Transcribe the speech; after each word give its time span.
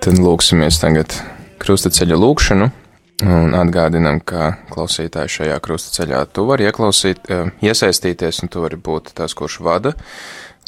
Tad 0.00 0.16
lūksimies 0.16 0.78
tagad 0.80 1.12
krustaceļa 1.60 2.16
lūkšanu 2.16 2.70
un 3.20 3.52
atgādinam, 3.52 4.22
ka 4.24 4.54
klausītāji 4.72 5.28
šajā 5.34 5.58
krustaceļā 5.60 6.22
tu 6.32 6.46
vari 6.48 6.64
ieklausīt, 6.70 7.20
eh, 7.28 7.50
iesaistīties 7.60 8.40
un 8.40 8.48
tu 8.48 8.62
vari 8.64 8.78
būt 8.80 9.12
tas, 9.12 9.34
kurš 9.36 9.58
vada 9.60 9.92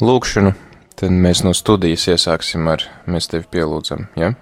lūkšanu. 0.01 0.53
Tad 0.95 1.09
mēs 1.09 1.41
no 1.43 1.55
studijas 1.57 2.05
iesāksim 2.13 2.69
ar 2.69 2.85
mēs 3.09 3.31
tevi 3.31 3.49
pielūdzam, 3.49 4.05
ja? 4.15 4.35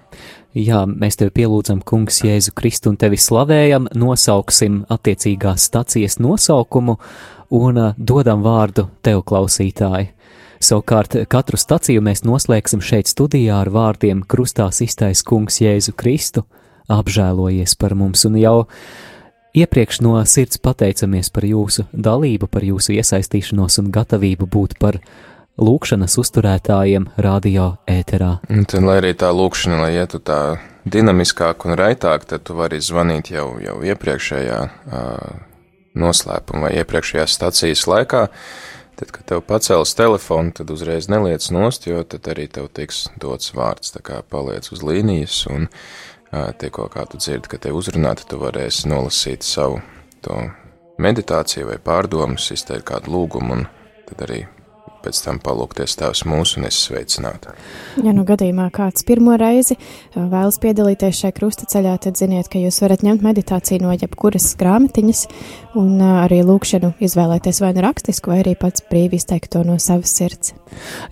Jā, 0.52 0.84
mēs 0.84 1.16
tevi 1.16 1.32
pielūdzam, 1.40 1.80
Kungs, 1.80 2.20
Jēzu 2.20 2.52
Kristu 2.52 2.92
un 2.92 2.98
tevi 3.00 3.16
slavējam, 3.16 3.88
nosauksim 3.96 4.82
attiecīgās 4.92 5.70
stacijas 5.72 6.18
nosaukumu 6.20 6.98
un 7.48 7.78
uh, 7.80 7.94
dodam 7.96 8.44
vārdu 8.44 8.90
tev, 9.00 9.24
klausītāji. 9.24 10.12
Savukārt 10.62 11.16
katru 11.26 11.58
staciju 11.58 12.02
mēs 12.06 12.20
noslēgsim 12.22 12.82
šeit 12.84 13.08
studijā 13.10 13.56
ar 13.64 13.70
vārdiem 13.74 14.20
Krustā 14.22 14.68
iztais 14.70 15.24
Kungs 15.26 15.58
Jēzu 15.58 15.90
Kristu, 15.98 16.44
apžēlojies 16.86 17.74
par 17.80 17.96
mums 17.98 18.22
un 18.28 18.36
jau 18.38 18.68
iepriekš 19.58 19.98
no 20.06 20.14
sirds 20.22 20.60
pateicamies 20.62 21.32
par 21.34 21.48
jūsu 21.48 21.88
dalību, 21.92 22.46
par 22.46 22.62
jūsu 22.62 22.94
iesaistīšanos 22.94 23.80
un 23.82 23.90
gatavību 23.90 24.46
būt 24.46 24.78
par 24.78 25.00
lūkšanas 25.58 26.14
uzturētājiem 26.22 27.08
radio 27.18 27.72
ēterā. 27.90 28.36
Un 28.46 28.62
tad, 28.62 28.86
lai 28.86 29.00
arī 29.02 29.16
tā 29.18 29.32
lūkšana, 29.34 29.80
lai 29.82 29.96
ietu 29.98 30.22
tā 30.22 30.40
dinamiskāk 30.86 31.66
un 31.66 31.74
raitāk, 31.78 32.28
tad 32.30 32.46
tu 32.46 32.54
vari 32.54 32.78
zvanīt 32.78 33.32
jau, 33.34 33.56
jau 33.62 33.80
iepriekšējā 33.82 34.60
uh, 34.62 35.42
noslēpuma 35.98 36.68
vai 36.68 36.76
iepriekšējās 36.78 37.34
stacijas 37.36 37.84
laikā. 37.90 38.28
Tad, 39.02 39.10
kad 39.10 39.24
tev 39.26 39.40
pacels 39.42 39.96
telefonu, 39.98 40.52
tad 40.54 40.68
uzreiz 40.70 41.08
neliec 41.10 41.48
nost, 41.50 41.88
jo 41.90 42.04
tad 42.06 42.28
arī 42.30 42.44
tev 42.46 42.68
tiks 42.70 43.08
dots 43.18 43.50
vārds, 43.50 43.90
tā 43.90 43.98
kā 43.98 44.20
paliec 44.22 44.68
uz 44.70 44.84
līnijas 44.86 45.40
un 45.50 45.66
tikko 46.30 46.86
kā 46.92 47.02
tu 47.10 47.18
dzirdi, 47.18 47.50
ka 47.50 47.58
te 47.58 47.72
uzrunāti, 47.74 48.28
tu 48.30 48.38
varēsi 48.38 48.86
nolasīt 48.92 49.42
savu 49.42 49.80
to 50.22 50.38
meditāciju 51.02 51.72
vai 51.72 51.80
pārdomas, 51.82 52.46
izteikt 52.54 52.86
kādu 52.92 53.10
lūgumu 53.16 53.56
un 53.56 53.66
tad 54.06 54.22
arī 54.28 54.44
pēc 55.04 55.20
tam 55.24 55.40
palūkties 55.42 55.96
Tēvs 56.00 56.24
mūsu 56.28 56.60
un 56.60 56.68
es 56.68 56.78
sveicinātu. 56.86 57.52
Ja 58.02 58.14
nu 58.16 58.24
gadījumā 58.28 58.68
kāds 58.74 59.06
pirmo 59.08 59.36
reizi 59.40 59.76
uh, 59.76 60.26
vēlas 60.30 60.60
piedalīties 60.62 61.22
šajā 61.22 61.36
krustaceļā, 61.36 61.96
tad 62.06 62.20
ziniet, 62.20 62.50
ka 62.52 62.62
jūs 62.62 62.80
varat 62.84 63.04
ņemt 63.06 63.24
meditāciju 63.26 63.84
no 63.84 63.96
jebkuras 63.96 64.52
grāmatiņas 64.60 65.26
un 65.78 65.94
uh, 66.00 66.22
arī 66.24 66.42
lūkšanu 66.46 66.94
izvēlēties 67.02 67.62
vai 67.64 67.72
nu 67.76 67.86
rakstisku, 67.86 68.32
vai 68.32 68.42
arī 68.44 68.56
pats 68.58 68.84
brīvi 68.90 69.20
izteikt 69.20 69.52
to 69.54 69.64
no 69.66 69.78
savas 69.82 70.14
sirds. 70.16 70.54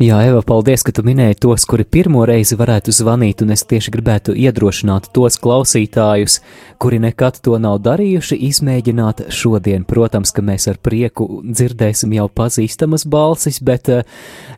Jā, 0.01 0.21
Eva, 0.25 0.41
paldies, 0.47 0.83
ka 0.87 0.93
tu 0.95 1.05
minēji 1.05 1.39
tos, 1.45 1.67
kuri 1.69 1.85
pirmo 1.85 2.23
reizi 2.29 2.57
varētu 2.57 2.93
zvanīt, 2.95 3.45
un 3.45 3.53
es 3.55 3.65
tieši 3.69 3.93
gribētu 3.93 4.35
iedrošināt 4.39 5.11
tos 5.17 5.37
klausītājus, 5.43 6.41
kuri 6.81 7.01
nekad 7.03 7.41
to 7.45 7.59
nav 7.61 7.81
darījuši, 7.85 8.39
izmēģināt 8.49 9.27
šodien. 9.35 9.85
Protams, 9.89 10.33
ka 10.33 10.45
mēs 10.45 10.69
ar 10.71 10.81
prieku 10.81 11.43
dzirdēsim 11.45 12.15
jau 12.17 12.29
pazīstamas 12.33 13.07
balsis, 13.11 13.61
bet 13.65 13.80
bet, 13.81 13.89
eh, 13.89 14.03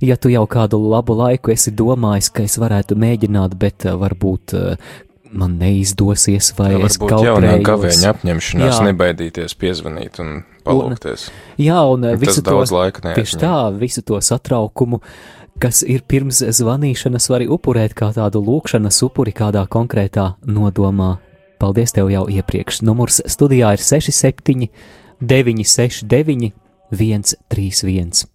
ja 0.00 0.16
tu 0.16 0.28
jau 0.28 0.46
kādu 0.46 0.80
labu 0.90 1.14
laiku 1.14 1.52
esi 1.52 1.70
domājis, 1.70 2.32
ka 2.32 2.42
es 2.42 2.58
varētu 2.58 2.96
mēģināt, 2.96 3.56
bet 3.58 3.86
eh, 3.86 3.94
varbūt 3.94 4.54
eh, 4.54 4.76
man 5.32 5.58
neizdosies, 5.58 6.52
vai 6.58 6.74
es 6.82 6.98
kaut 6.98 7.14
kādā 7.24 7.58
gavēņa 7.64 8.10
apņemšanās 8.12 8.78
jā. 8.78 8.88
nebaidīties 8.90 9.54
piezvanīt 9.56 10.20
un 10.20 10.42
palūkties. 10.66 11.28
Un, 11.30 11.64
jā, 11.64 11.78
un, 11.88 12.04
un 12.04 12.18
visu 12.20 12.42
to, 12.44 12.58
laika 12.70 13.14
tieši 13.14 13.40
tā, 13.40 13.54
visu 13.72 14.02
to 14.04 14.20
satraukumu, 14.20 15.00
kas 15.62 15.82
ir 15.88 16.04
pirms 16.04 16.42
zvanīšanas, 16.52 17.30
var 17.32 17.46
upurēt 17.48 17.96
kā 17.96 18.10
tādu 18.12 18.42
lūkšanas 18.44 19.00
upuri 19.08 19.32
kādā 19.32 19.64
konkrētā 19.72 20.34
nodomā. 20.44 21.16
Paldies 21.62 21.94
tev 21.94 22.10
jau 22.10 22.26
iepriekš. 22.26 22.82
Numurs 22.82 23.22
studijā 23.30 23.70
ir 23.76 23.80
67 23.80 24.68
969 25.22 26.52
131. 26.92 28.31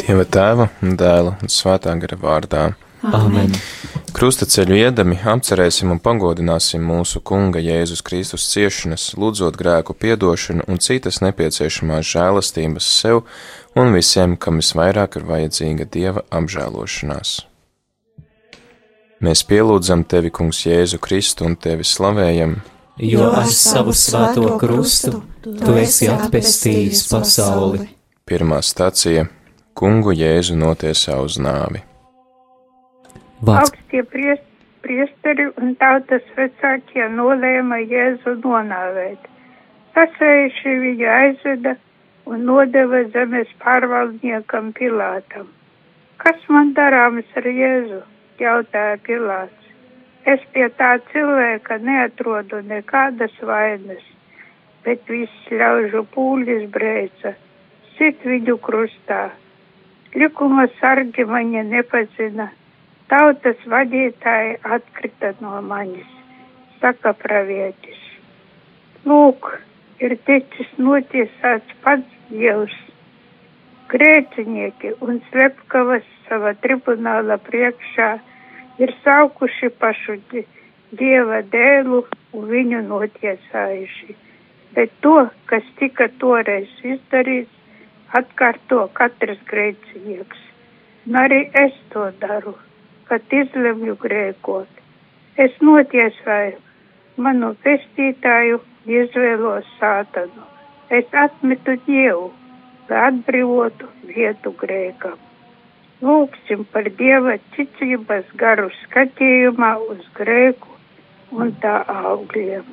Dieva 0.00 0.24
tēva 0.26 0.66
un 0.82 0.96
dēla 0.98 1.36
un 1.38 1.52
svētā 1.52 1.92
gara 2.02 2.16
vārdā. 2.18 2.62
Amen. 3.14 3.52
Krustaceļu 4.10 4.76
iedami 4.76 5.16
apcerēsim 5.32 5.92
un 5.94 6.00
pagodināsim 6.02 6.82
mūsu 6.82 7.20
Kunga 7.24 7.60
Jēzus 7.62 8.02
Kristus 8.04 8.48
ciešanas, 8.50 9.10
lūdzot 9.20 9.58
grēku 9.60 9.94
piedošanu 9.94 10.66
un 10.68 10.80
citas 10.82 11.20
nepieciešamās 11.24 12.08
žēlastības 12.10 12.88
sev 13.00 13.22
un 13.78 13.94
visiem, 13.94 14.36
kam 14.36 14.58
visvairāk 14.60 15.20
ir 15.20 15.26
vajadzīga 15.28 15.86
Dieva 15.94 16.24
apžēlošanās. 16.34 17.34
Mēs 19.20 19.44
pielūdzam 19.44 20.06
Tevi, 20.08 20.32
Kungs 20.32 20.64
Jēzu 20.64 21.00
Kristu, 21.02 21.46
un 21.50 21.58
Tevi 21.60 21.84
slavējam, 21.84 22.56
jo 23.04 23.28
ar 23.30 23.50
savu 23.52 23.92
svēto 23.96 24.56
krustu 24.60 25.20
Tu 25.44 25.76
esi 25.80 26.08
atpestījis 26.12 27.06
pasauli. 27.12 27.86
Pirmā 28.28 28.60
stacija 28.64 29.28
kungu 29.76 30.12
Jēzu 30.16 30.58
notiesā 30.60 31.16
uz 31.24 31.38
nāvi. 31.40 31.89
Vārds. 33.40 33.70
Augstie 33.70 34.02
priest, 34.04 34.46
priesteri 34.84 35.46
un 35.60 35.74
tautas 35.80 36.26
vecākie 36.36 37.06
nolēma 37.14 37.80
Jēzu 37.88 38.36
nonāvēt. 38.44 39.28
Sasējuši 39.96 40.74
viņu 40.84 41.08
aizveda 41.14 41.74
un 42.28 42.44
nodeva 42.48 43.02
zemes 43.14 43.50
pārvaldniekam 43.64 44.72
Pilātam. 44.76 45.48
Kas 46.20 46.48
man 46.48 46.74
darāms 46.76 47.36
ar 47.40 47.48
Jēzu? 47.48 48.02
jautāja 48.40 48.96
Pilāts. 49.04 49.68
Es 50.28 50.40
pie 50.52 50.68
tā 50.76 50.94
cilvēka 51.10 51.78
neatrodu 51.80 52.60
nekādas 52.68 53.36
vainas, 53.40 54.02
bet 54.84 55.04
viss 55.08 55.52
ļaužu 55.52 56.04
pūlis 56.14 56.66
brēca, 56.72 57.34
sit 57.96 58.24
viņu 58.24 58.58
krustā 58.64 59.30
Likuma 60.10 60.64
sargi 60.80 61.22
mani 61.24 61.60
nepazina, 61.62 62.48
tautas 63.10 63.58
vadītāji 63.72 64.60
atkrita 64.76 65.32
no 65.42 65.58
manis, 65.66 66.10
saka 66.82 67.12
pravietis. 67.24 67.98
Lūk, 69.08 69.50
ir 70.04 70.16
ticis 70.28 70.70
notiesāts 70.78 71.76
pats 71.84 72.16
Dievs. 72.30 72.76
Grēcinieki 73.90 74.92
un 75.02 75.18
slepkavas 75.30 76.06
sava 76.28 76.52
tribunāla 76.62 77.40
priekšā 77.48 78.10
ir 78.84 78.94
saukuši 79.04 79.72
pašu 79.82 80.18
Dieva 81.00 81.40
dēlu 81.54 82.04
un 82.34 82.46
viņu 82.50 82.84
notiesājuši. 82.86 84.16
Bet 84.74 84.94
to, 85.02 85.16
kas 85.50 85.66
tika 85.78 86.06
toreiz 86.22 86.70
izdarīts, 86.86 87.50
atkārto 88.14 88.86
katrs 88.94 89.38
grēcinieks. 89.50 90.40
Un 91.06 91.18
arī 91.24 91.40
es 91.64 91.74
to 91.92 92.08
daru, 92.22 92.54
kad 93.10 93.34
izlemju 93.42 93.96
grēkot. 94.00 94.82
Es 95.44 95.56
notiesāju 95.64 96.58
manu 97.24 97.54
pestītāju, 97.64 98.60
izvēlos 98.86 99.66
sātanu. 99.80 100.46
Es 100.98 101.10
atmetu 101.24 101.76
Dievu, 101.86 102.30
lai 102.90 103.02
atbrīvotu 103.10 103.90
vietu 104.08 104.54
grēkam. 104.62 105.18
Lūksim 106.00 106.64
par 106.72 106.88
Dieva 106.98 107.36
ticības 107.56 108.30
garu 108.40 108.70
skatījumā 108.78 109.74
uz 109.92 110.06
grēku 110.16 110.78
un 111.36 111.52
tā 111.62 111.76
augļiem. 111.92 112.64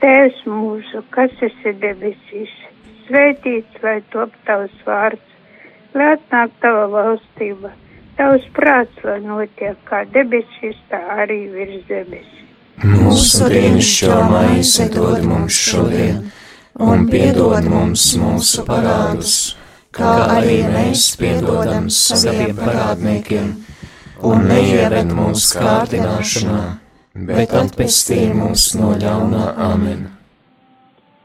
Tēvs 0.00 0.40
mūsu, 0.48 1.04
kas 1.14 1.36
esi 1.44 1.74
debesīs, 1.84 2.54
svētīts 3.06 3.82
lai 3.84 3.98
top 4.14 4.34
tavs 4.48 4.82
vārds, 4.88 5.36
lai 5.94 6.14
atnāk 6.16 6.56
tava 6.64 6.88
valstība, 6.96 7.70
tavs 8.18 8.46
prāts, 8.56 9.02
lai 9.06 9.18
notiek 9.24 9.76
kā 9.88 10.04
debesīs, 10.14 10.78
tā 10.90 11.00
arī 11.24 11.40
virs 11.52 11.82
zemes. 11.88 12.30
Mūsu 12.84 13.48
dienascho 13.52 14.16
maizi 14.30 14.88
dod 14.94 15.22
mums 15.26 15.58
šodien, 15.68 16.22
un 16.82 17.04
piedod 17.10 17.68
mums 17.70 18.06
mūsu 18.18 18.64
parādus, 18.66 19.36
kā 19.94 20.14
arī 20.38 20.62
mēs 20.72 21.12
piedodam 21.20 21.90
saviem 21.90 22.56
parādniekiem, 22.58 23.52
un 24.24 24.48
neieved 24.50 25.12
mūsu 25.14 25.60
kārdināšanā, 25.60 26.64
bet 27.30 27.54
atpestī 27.60 28.24
mūs 28.34 28.72
no 28.80 28.96
ļaunā 28.98 29.52
amen. 29.70 30.10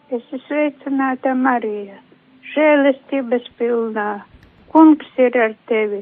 Es 0.09 0.21
esmu 0.21 0.39
sveicināta 0.47 1.33
Marija. 1.37 1.97
žēlestības 2.53 3.45
pilnā. 3.59 4.09
Kungs 4.73 5.19
ir 5.21 5.37
ar 5.37 5.53
tevi. 5.69 6.01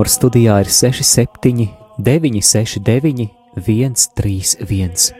Tālruņa 0.00 0.16
studijā 0.16 0.54
ir 0.64 0.68
67, 0.72 1.66
969, 2.00 3.26
131. 3.60 5.12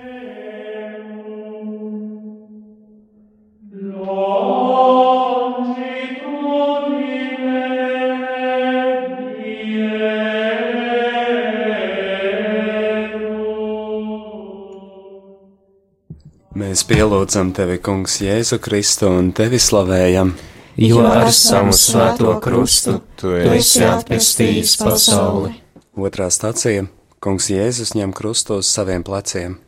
Mēs 16.57 16.87
pielūdzam 16.89 17.53
tevi, 17.53 17.77
Kungs, 17.85 18.23
Jēzu 18.25 18.57
Kristu 18.65 19.13
un 19.13 19.35
tevi 19.37 19.61
slavējam, 19.61 20.33
Jo 20.79 21.01
ar 21.03 21.33
savu 21.35 21.73
svēto 21.75 22.37
krustu 22.39 23.01
tu 23.19 23.33
esi 23.35 23.83
atpestījis 23.83 24.77
pasauli. 24.79 25.51
Otrā 25.99 26.29
stācija- 26.31 26.85
Kungs 27.25 27.51
Jēzus 27.51 27.97
ņem 27.99 28.13
krustu 28.15 28.61
uz 28.63 28.71
saviem 28.71 29.03
pleciem. 29.03 29.59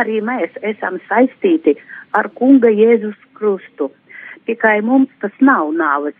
Arī 0.00 0.22
mēs 0.24 0.56
esam 0.62 0.98
saistīti 1.10 1.76
ar 2.12 2.30
Kunga 2.30 2.68
Jēzus 2.72 3.20
krustu. 3.34 3.90
Tikai 4.46 4.80
mums 4.80 5.10
tas 5.20 5.32
nav 5.40 5.76
nāves, 5.76 6.16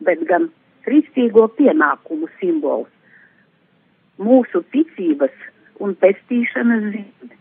bet 0.00 0.22
gan 0.28 0.48
kristīgo 0.86 1.48
pienākumu 1.58 2.28
simbols. 2.38 2.88
Mūsu 4.18 4.62
ticības 4.70 5.34
un 5.80 5.96
pestīšanas 5.96 6.92
zīme. 6.94 7.34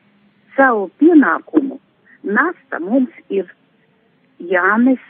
Savu 0.58 0.90
pienākumu 1.00 1.80
nasta 2.25 2.80
mums 2.81 3.13
ir 3.30 3.48
jānes 4.39 5.01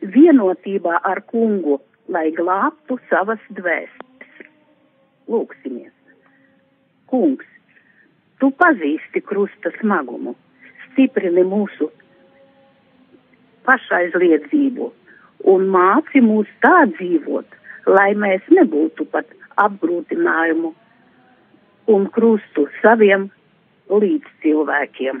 vienotībā 0.00 1.00
ar 1.04 1.20
kungu, 1.30 1.78
lai 2.08 2.30
glābtu 2.32 2.98
savas 3.10 3.42
dvēseles. 3.52 4.48
Lūksimies! 5.28 5.92
Kungs, 7.08 7.46
tu 8.40 8.50
pazīsti 8.60 9.20
krusta 9.24 9.72
smagumu, 9.78 10.34
stiprini 10.86 11.44
mūsu 11.44 11.90
pašaizliedzību 13.68 14.90
un 15.52 15.66
māci 15.72 16.22
mūs 16.24 16.48
tā 16.64 16.86
dzīvot, 16.94 17.56
lai 17.88 18.10
mēs 18.16 18.44
nebūtu 18.52 19.08
pat 19.12 19.28
apgrūtinājumu 19.60 20.72
un 21.92 22.06
krustu 22.14 22.68
saviem 22.82 23.28
līdzcilvēkiem. 23.88 25.20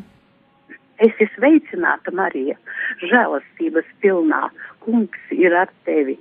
Esi 1.01 1.25
sveicināta, 1.35 2.13
Marija, 2.13 2.57
žēlastības 3.01 3.87
pilnā, 4.03 4.49
kungs 4.85 5.33
ir 5.33 5.55
ar 5.57 5.71
tevi. 5.87 6.17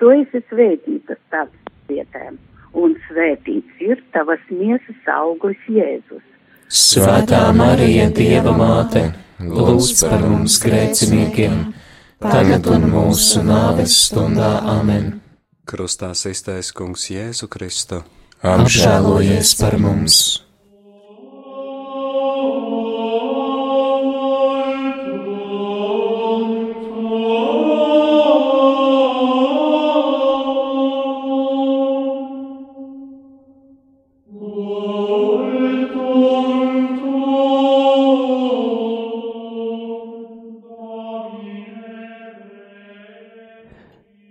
Tu 0.00 0.10
esi 0.14 0.40
svētīta 0.48 1.16
starp 1.26 1.52
vietēm, 1.90 2.38
un 2.72 2.96
svētīts 3.08 3.82
ir 3.84 4.00
tavas 4.16 4.40
miesas 4.50 5.10
auglis 5.12 5.60
Jēzus. 5.68 6.24
Svētā 6.72 7.42
Marija, 7.54 8.08
Dieva 8.16 8.54
māte, 8.56 9.04
lūdz 9.40 9.92
par 10.00 10.24
mums 10.24 10.56
grēciniekiem, 10.64 11.60
tagad 12.24 12.70
un 12.72 12.88
mūsu 12.94 13.44
nāves 13.44 13.98
stundā 14.08 14.56
amen. 14.78 15.20
Krustā 15.68 16.12
iztaisa 16.12 16.74
Kungs 16.76 17.06
Jēzu 17.12 17.48
Kristu. 17.52 18.02
Apžēlojies 18.44 19.54
par 19.60 19.78
mums! 19.80 20.43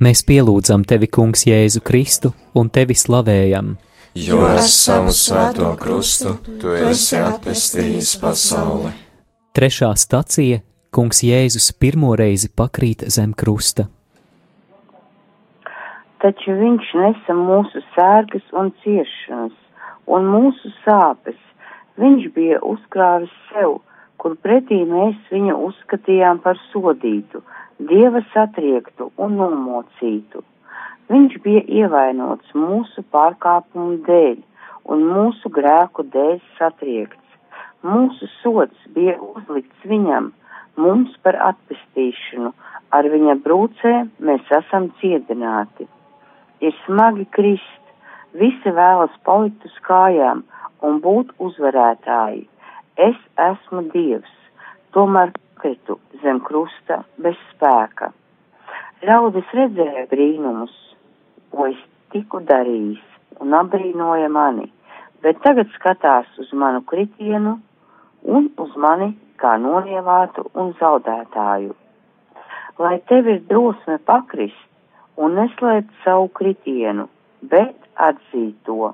Mēs 0.04 0.20
pielūdzam 0.28 0.82
tevi, 0.90 1.08
Kungs, 1.08 1.46
Jēzu 1.48 1.80
Kristu 1.86 2.34
un 2.60 2.68
tevi 2.74 2.96
slavējam. 2.98 3.76
Jo 4.20 4.42
ar 4.50 4.60
savu 4.68 5.14
svēto 5.16 5.70
krustu 5.80 6.34
tu 6.60 6.74
esi 6.76 7.22
atpestījis 7.22 8.10
pasauli. 8.20 8.92
Trešā 9.56 9.94
stacija- 9.96 10.60
Kungs 10.96 11.24
Jēzus 11.24 11.70
pirmo 11.80 12.12
reizi 12.20 12.50
pakrīt 12.50 13.06
zem 13.16 13.32
krusta. 13.34 13.88
Taču 16.20 16.52
viņš 16.52 16.92
nesa 17.04 17.34
mūsu 17.38 17.80
sērgas 17.96 18.46
un 18.52 18.74
ciešanas 18.84 19.56
un 20.08 20.28
mūsu 20.36 20.74
sāpes. 20.84 21.40
Viņš 21.98 22.34
bija 22.34 22.60
uzkrāvis 22.60 23.32
sev, 23.54 23.80
kur 24.18 24.36
pretī 24.36 24.84
mēs 24.84 25.16
viņu 25.32 25.56
uzskatījām 25.70 26.42
par 26.44 26.60
sodītu, 26.74 27.44
dieva 27.90 28.22
satriektu 28.34 29.10
un 29.18 29.38
nomocītu. 29.40 30.44
Viņš 31.12 31.36
bija 31.44 31.64
ievainots 31.82 32.54
mūsu 32.56 33.04
pārkāpumu 33.14 34.00
dēļ 34.08 34.38
un 34.94 35.04
mūsu 35.10 35.52
grēku 35.58 36.06
dēļ 36.14 36.40
satriekts. 36.58 37.20
Mūsu 37.84 38.30
sods 38.40 38.88
bija 38.96 39.18
uzlikts 39.20 39.88
viņam, 39.90 40.32
mums 40.80 41.16
par 41.26 41.36
atpestīšanu, 41.50 42.54
ar 42.96 43.10
viņa 43.16 43.36
brūcēm 43.44 44.12
mēs 44.24 44.54
esam 44.60 44.88
ciedināti. 45.02 45.90
Ir 46.64 46.76
smagi 46.86 47.28
krist, 47.36 47.84
visi 48.40 48.72
vēlas 48.78 49.14
palikt 49.28 49.66
uz 49.68 49.76
kājām 49.88 50.46
un 50.88 51.02
būt 51.04 51.36
uzvarētāji. 51.44 52.46
Es 53.10 53.20
esmu 53.50 53.88
Dievs, 53.92 54.32
tomēr 54.96 55.34
kritu 55.62 55.98
zem 56.24 56.40
krusta 56.48 57.02
bez 57.24 57.38
spēka. 57.52 58.12
Ļaudis 59.04 59.50
redzēja 59.58 60.06
brīnumus, 60.12 60.74
ko 61.52 61.68
es 61.72 61.80
tiku 62.14 62.40
darījis, 62.48 63.02
un 63.44 63.56
apbrīnoja 63.58 64.30
mani, 64.32 64.70
bet 65.26 65.42
tagad 65.44 65.72
skatās 65.76 66.30
uz 66.40 66.52
manu 66.54 66.84
kritienu 66.88 67.58
un 68.36 68.50
uz 68.66 68.76
mani 68.86 69.14
kā 69.42 69.56
nonievātu 69.60 70.46
un 70.60 70.72
zaudētāju. 70.80 71.74
Lai 72.80 72.98
tev 73.10 73.28
ir 73.30 73.42
drosme 73.50 74.00
pakrist 74.08 75.20
un 75.24 75.36
neslēpt 75.40 75.92
savu 76.04 76.30
kritienu, 76.40 77.10
bet 77.42 77.76
atzīt 78.10 78.56
to. 78.68 78.94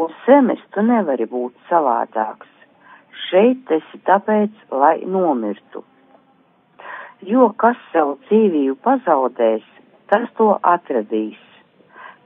Uz 0.00 0.16
zemes 0.26 0.62
tu 0.74 0.82
nevari 0.86 1.28
būt 1.28 1.68
savādāks. 1.68 2.59
Šeit 3.28 3.70
esi 3.74 4.00
tāpēc, 4.08 4.52
lai 4.72 5.00
nomirtu. 5.06 5.82
Jo 7.26 7.50
kas 7.60 7.76
savu 7.92 8.16
dzīvību 8.26 8.78
pazaudēs, 8.86 9.64
tas 10.10 10.26
to 10.38 10.54
atradīs. 10.74 11.38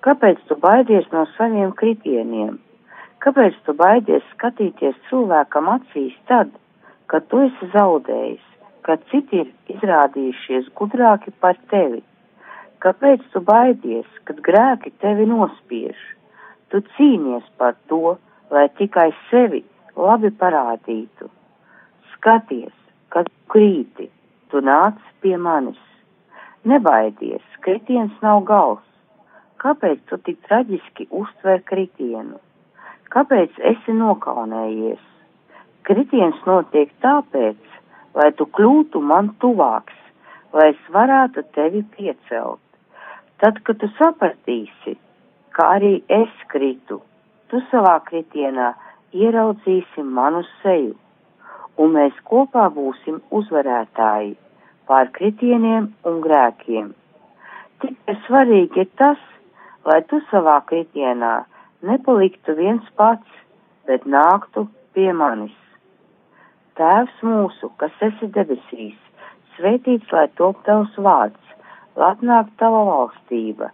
Kāpēc 0.06 0.40
tu 0.48 0.56
baidies 0.60 1.08
no 1.12 1.24
saviem 1.34 1.72
kritieniem? 1.80 2.58
Kāpēc 3.24 3.56
tu 3.66 3.74
baidies 3.76 4.24
skatīties 4.34 4.96
cilvēkam 5.08 5.70
acīs 5.74 6.14
tad, 6.30 6.50
kad 7.08 7.26
tu 7.32 7.40
esi 7.46 7.70
zaudējis, 7.72 8.42
kad 8.86 9.04
citi 9.10 9.42
ir 9.42 9.52
izrādījušies 9.74 10.70
gudrāki 10.78 11.32
par 11.40 11.58
tevi? 11.72 12.02
Kāpēc 12.84 13.24
tu 13.32 13.40
baidies, 13.40 14.08
kad 14.28 14.42
grēki 14.44 14.92
tevi 15.00 15.24
nospiež? 15.30 15.96
Tu 16.68 16.82
cīnies 16.96 17.46
par 17.56 17.78
to, 17.88 18.18
lai 18.52 18.68
tikai 18.78 19.08
sevi 19.30 19.64
labi 19.96 20.30
parādītu. 20.40 21.28
Skaties, 22.14 22.74
kad 23.14 23.28
krīti, 23.52 24.08
tu 24.50 24.62
nāc 24.64 24.98
pie 25.22 25.36
manis. 25.36 25.80
Nebaidies, 26.64 27.44
kritiens 27.66 28.14
nav 28.22 28.44
gals. 28.48 28.84
Kāpēc 29.60 30.00
tu 30.10 30.18
tik 30.26 30.40
traģiski 30.48 31.06
uztver 31.10 31.62
kritienu? 31.68 32.40
Kāpēc 33.14 33.56
esi 33.70 33.94
nokaunējies? 33.96 35.00
Kritiens 35.84 36.40
notiek 36.48 36.92
tāpēc, 37.04 37.60
lai 38.16 38.30
tu 38.38 38.46
kļūtu 38.56 39.00
man 39.00 39.30
tuvāks, 39.40 39.96
lai 40.56 40.70
es 40.72 40.90
varētu 40.92 41.44
tevi 41.56 41.82
piecelt. 41.96 42.60
Tad, 43.42 43.60
kad 43.66 43.80
tu 43.80 43.90
sapratīsi, 43.98 44.96
ka 45.56 45.68
arī 45.76 45.98
es 46.08 46.32
kritu, 46.52 47.00
tu 47.52 47.60
savā 47.70 47.98
kritienā 48.08 48.72
ieraudzīsi 49.14 50.02
manu 50.18 50.42
seju, 50.62 50.94
un 51.78 51.94
mēs 51.96 52.18
kopā 52.30 52.66
būsim 52.74 53.20
uzvarētāji 53.38 54.34
pār 54.88 55.10
kritieniem 55.16 55.88
un 56.08 56.20
grēkiem. 56.24 56.92
Tikai 57.82 58.16
svarīgi 58.26 58.84
ir 58.84 58.90
tas, 59.00 59.20
lai 59.88 60.00
tu 60.10 60.20
savā 60.30 60.60
kritienā 60.70 61.34
nepaliktu 61.88 62.56
viens 62.58 62.86
pats, 63.00 63.28
bet 63.88 64.06
nāktu 64.08 64.66
pie 64.96 65.10
manis. 65.12 65.56
Tēvs 66.78 67.22
mūsu, 67.22 67.70
kas 67.78 67.94
esi 68.08 68.30
debesīs, 68.34 68.96
svētīts 69.56 70.10
lai 70.14 70.26
top 70.40 70.62
tavs 70.66 70.96
vārds, 71.06 71.54
lai 71.96 72.10
atnāk 72.16 72.50
tava 72.58 72.82
valstība. 72.88 73.70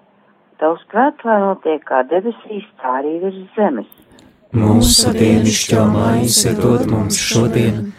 Tavs 0.60 0.82
prāts, 0.92 1.24
lai 1.24 1.38
notiek 1.40 1.84
kā 1.88 2.02
debesīs, 2.10 2.66
tā 2.82 2.98
arī 3.00 3.16
virs 3.22 3.40
zemes. 3.56 3.88
Mūsu 4.50 5.12
dienascho 5.14 5.84
maizi 5.86 6.50
dod 6.58 6.88
mums 6.90 7.14
šodien, 7.22 7.92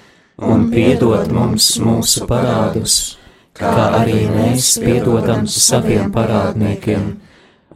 un 0.44 0.66
piedod 0.74 1.30
mums 1.32 1.68
mūsu 1.80 2.26
parādus, 2.28 2.96
kā 3.56 3.72
arī 4.02 4.26
mēs 4.28 4.74
piedodam 4.84 5.48
saviem 5.48 6.12
parādniekiem. 6.12 7.06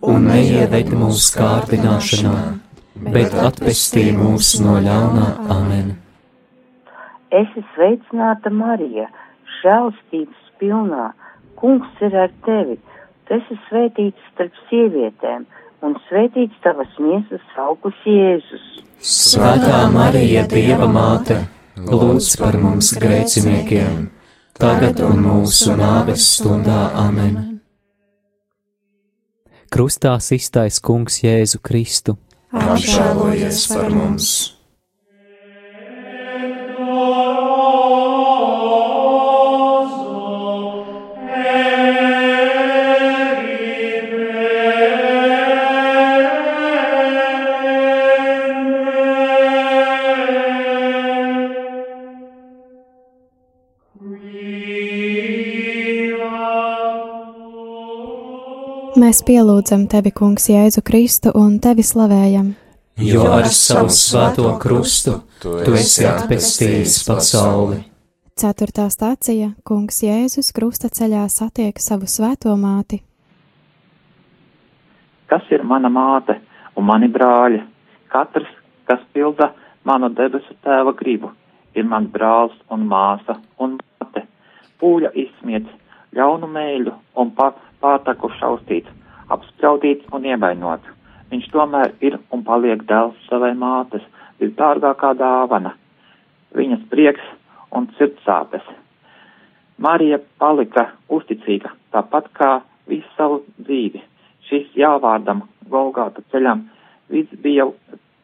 Un 0.04 0.28
neieved 0.28 0.92
mūsu 0.92 1.38
kārdināšanā, 1.38 2.36
bet 3.16 3.40
atpestī 3.48 4.10
mūs 4.12 4.58
no 4.60 4.76
ļaunā. 4.84 5.30
Amen. 5.56 5.96
Esi 7.32 7.64
sveicināta 7.78 8.52
Marija, 8.52 9.08
žēlstības 9.62 10.52
pilnā, 10.60 11.14
kungs 11.56 12.04
ir 12.04 12.20
ar 12.28 12.36
tevi, 12.44 12.76
tu 13.24 13.40
esi 13.40 13.56
svētīts 13.70 14.32
starp 14.34 14.66
sievietēm, 14.68 15.48
un 15.86 15.98
svētīts 16.10 16.62
tavas 16.66 16.92
miesas 17.00 17.58
augurs 17.62 18.04
Jēzus. 18.10 18.68
Svētā 19.00 19.86
Marija, 19.94 20.46
Dieva 20.50 20.88
māte, 20.90 21.42
lūdz 21.78 22.36
par 22.42 22.60
mums 22.62 22.94
grēciniekiem, 23.00 24.08
tagad 24.58 25.04
un 25.06 25.22
mūsu 25.28 25.76
nāves 25.80 26.32
stundā 26.38 26.88
amen 27.06 27.56
krustā 29.76 30.16
iztais 30.32 30.80
kungs 30.80 31.20
Jēzu 31.20 31.60
Kristu. 31.60 32.16
Apžēlojies 32.56 33.66
par 33.74 33.92
mums! 33.92 34.55
Mēs 58.96 59.18
pielūdzam 59.28 59.90
tevi, 59.92 60.14
Kungs, 60.16 60.46
Jēzu 60.48 60.80
Kristu 60.88 61.34
un 61.36 61.58
tevi 61.60 61.84
slavējam. 61.84 62.54
Jo 63.04 63.26
ar 63.28 63.50
savu 63.52 63.92
svēto 63.92 64.54
krustu 64.64 65.18
tu 65.44 65.58
esi 65.76 66.06
atpestījis 66.08 67.02
pasauli. 67.04 67.82
Ceturtā 68.40 68.86
stācija- 68.88 69.50
Kungs 69.68 70.00
Jēzus 70.00 70.54
krusta 70.56 70.88
ceļā 70.88 71.26
satiek 71.28 71.76
savu 71.76 72.08
svēto 72.08 72.56
māti. 72.56 73.02
Kas 75.28 75.44
ir 75.52 75.64
mana 75.64 75.90
māte 75.90 76.40
un 76.78 76.86
mani 76.86 77.12
brāļi? 77.12 77.66
Katrs, 78.08 78.48
kas 78.88 79.04
pilda 79.14 79.52
manu 79.84 80.08
debesu 80.08 80.56
tēva 80.64 80.96
gribu, 80.96 81.34
ir 81.76 81.84
mans 81.84 82.08
brālis 82.08 82.56
un 82.72 82.88
māsa 82.88 83.42
un 83.60 83.78
māte. 84.00 84.24
Pūļa 84.80 85.12
izsmiets, 85.16 85.70
ļaunu 86.16 86.48
mēļu 86.48 86.94
un 87.16 87.32
pat 87.32 87.60
pārtaku 87.86 88.32
šaustīts, 88.40 88.90
apspraudīts 89.30 90.10
un 90.16 90.26
ievainots. 90.26 90.92
Viņš 91.32 91.50
tomēr 91.54 91.94
ir 92.06 92.18
un 92.34 92.44
paliek 92.46 92.84
dēls 92.90 93.18
savai 93.30 93.54
mātes, 93.58 94.04
visdārgākā 94.42 95.14
dāvana, 95.20 95.74
viņas 96.58 96.86
prieks 96.92 97.26
un 97.76 97.88
sirdsāpes. 97.98 98.66
Marija 99.82 100.22
palika 100.40 100.88
uzticīga, 101.12 101.74
tāpat 101.92 102.30
kā 102.38 102.52
visu 102.90 103.10
savu 103.18 103.42
dzīvi. 103.60 104.02
Šis 104.48 104.70
jāvārdam 104.78 105.44
Golgāta 105.70 106.22
ceļam, 106.32 106.68
viss 107.10 107.42
bija 107.42 107.66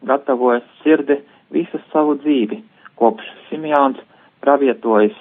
gatavojis 0.07 0.67
sirdi 0.83 1.17
visu 1.51 1.81
savu 1.91 2.15
dzīvi, 2.21 2.61
kopš 3.01 3.27
Simjāns 3.49 3.99
pravietojas. 4.43 5.17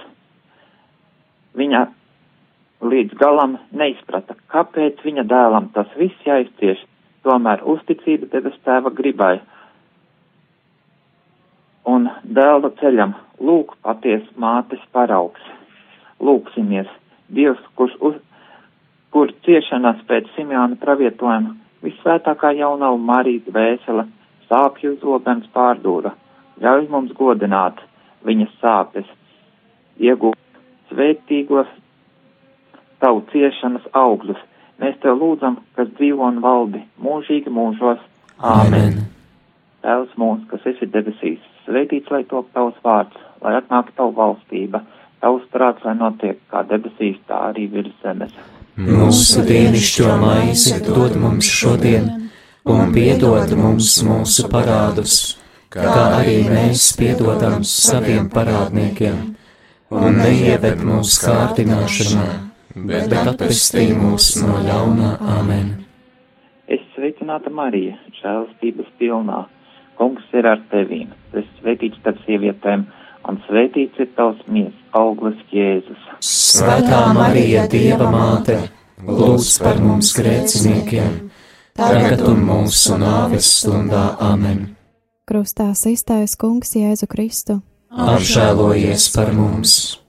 Viņa 1.56 1.87
līdz 2.80 3.16
galam 3.20 3.58
neizprata, 3.76 4.37
kāpēc 4.52 5.02
viņa 5.04 5.25
dēlam 5.28 5.68
tas 5.75 5.90
viss 6.00 6.26
jāizcieš, 6.26 6.82
tomēr 7.26 7.62
uzticība 7.68 8.30
debes 8.32 8.56
tēva 8.64 8.92
gribai. 8.96 9.38
Un 11.88 12.08
dēla 12.25 12.70
ceļam 12.80 13.14
lūk 13.40 13.76
paties 13.84 14.25
mātes 14.37 14.82
paraugs. 14.92 15.42
Lūksimies, 16.20 16.88
Dievs, 17.30 17.60
kurš 17.78 17.92
uz, 18.02 18.16
kur 19.14 19.30
ciešanās 19.46 20.00
pēc 20.08 20.28
Simjāna 20.34 20.76
pravietojuma 20.80 21.54
visvētākā 21.84 22.50
jaunava 22.58 22.99
Marijas 22.99 23.46
vēsela 23.54 24.06
sāpju 24.49 24.96
zobens 25.00 25.46
pārdūra, 25.54 26.12
ļauj 26.60 26.88
mums 26.90 27.14
godināt 27.16 27.78
viņas 28.26 28.56
sāpes, 28.60 29.06
iegūt 30.02 30.37
svētīgos 30.90 31.70
tavu 33.00 33.25
ciešanas 33.33 33.88
augļus. 33.97 34.40
Mēs 34.80 34.97
tev 35.02 35.19
lūdzam, 35.21 35.59
kas 35.76 35.90
dzīvo 35.99 36.28
un 36.30 36.40
valdi 36.45 36.80
mūžīgi 37.04 37.52
mūžos. 37.52 38.00
Āmen! 38.40 39.02
Tēvs 39.85 40.14
mūsu, 40.21 40.47
kas 40.49 40.64
esi 40.69 40.88
debesīs, 40.92 41.40
svētīts 41.66 42.12
lai 42.12 42.23
top 42.28 42.49
tavs 42.57 42.76
vārds, 42.85 43.16
lai 43.45 43.54
atnāk 43.59 43.92
tavu 43.97 44.12
valstība, 44.16 44.83
tavs 45.25 45.45
prāts, 45.52 45.85
lai 45.85 45.95
notiek 45.97 46.40
kā 46.52 46.64
debesīs, 46.69 47.16
tā 47.28 47.47
arī 47.50 47.66
virs 47.73 47.92
zemes. 48.04 48.35
Mūsu 48.80 49.45
dienascho 49.45 50.16
maizi 50.21 50.78
dod 50.85 51.16
mums 51.21 51.49
šodien, 51.49 52.09
un 52.69 52.92
piedod 52.92 53.52
mums 53.57 53.99
mūsu 54.04 54.49
parādus, 54.52 55.16
kā 55.73 55.88
arī 56.21 56.42
mēs 56.49 56.92
piedodam 57.00 57.64
saviem 57.64 58.28
parādniekiem, 58.33 59.19
un 59.97 60.23
neieved 60.23 60.85
mūsu 60.85 61.25
kārdināšanā 61.25 62.50
bet, 62.75 63.12
atpestī 63.12 63.91
mūs 63.97 64.33
no 64.43 64.61
ļaunā 64.65 65.15
amen. 65.39 65.73
Es 66.71 66.83
sveicināta 66.95 67.50
Marija, 67.50 67.97
žēlastības 68.21 68.91
pilnā. 69.00 69.45
Kungs 69.99 70.25
ir 70.33 70.47
ar 70.49 70.62
tevīm, 70.71 71.11
tu 71.31 71.43
esi 71.43 71.50
svētīts 71.61 71.99
starp 72.00 72.21
sievietēm, 72.25 72.87
un 73.29 73.41
svētīts 73.49 74.00
ir 74.00 74.09
tavs 74.17 74.41
mies, 74.49 74.73
auglis 74.97 75.41
Jēzus. 75.53 76.07
Svētā 76.25 77.03
Marija, 77.17 77.67
Dieva 77.69 78.09
māte, 78.15 78.57
lūdz 79.05 79.50
par 79.61 79.83
mums 79.83 80.15
grēciniekiem, 80.17 81.17
tagad 81.77 82.25
un 82.31 82.45
mūsu 82.49 82.97
nāves 83.03 83.50
stundā 83.61 84.15
amen. 84.31 84.71
Krustā 85.29 85.69
iztaisa 85.75 86.39
kungs 86.41 86.73
Jēzu 86.75 87.11
Kristu. 87.11 87.61
Apžēlojies 87.91 89.11
par 89.15 89.35
mums! 89.35 90.00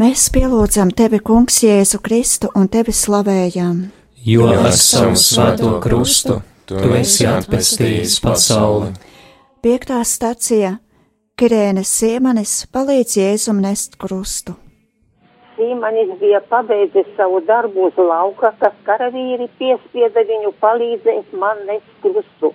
Mēs 0.00 0.26
pielūdzam 0.34 0.90
tevi, 0.96 1.20
Kungs, 1.20 1.60
Jēzu 1.62 2.00
Kristu 2.02 2.48
un 2.56 2.66
tevi 2.72 2.92
slavējam. 2.96 3.90
Jo 4.24 4.48
ar 4.52 4.72
savu 4.76 5.16
svēto 5.16 5.74
krustu 5.84 6.40
tu 6.68 6.94
esi 6.96 7.28
atpestījis 7.28 8.18
pasauli. 8.24 8.94
Piektā 9.64 10.00
stacija 10.08 10.78
Kirēnes 11.40 11.92
Sīmanis 12.00 12.56
palīdz 12.72 13.16
Jēzum 13.20 13.62
nest 13.64 13.96
krustu. 14.00 14.56
Sīmanis 15.60 16.14
bija 16.16 16.38
pabeidzis 16.48 17.08
savu 17.16 17.42
darbu 17.44 17.82
uz 17.90 17.98
lauka, 18.10 18.48
kas 18.60 18.76
karavīri 18.86 19.44
piespieda 19.58 20.22
viņu 20.30 20.54
palīdzēt 20.62 21.34
man 21.42 21.58
nest 21.68 21.90
krustu. 22.04 22.48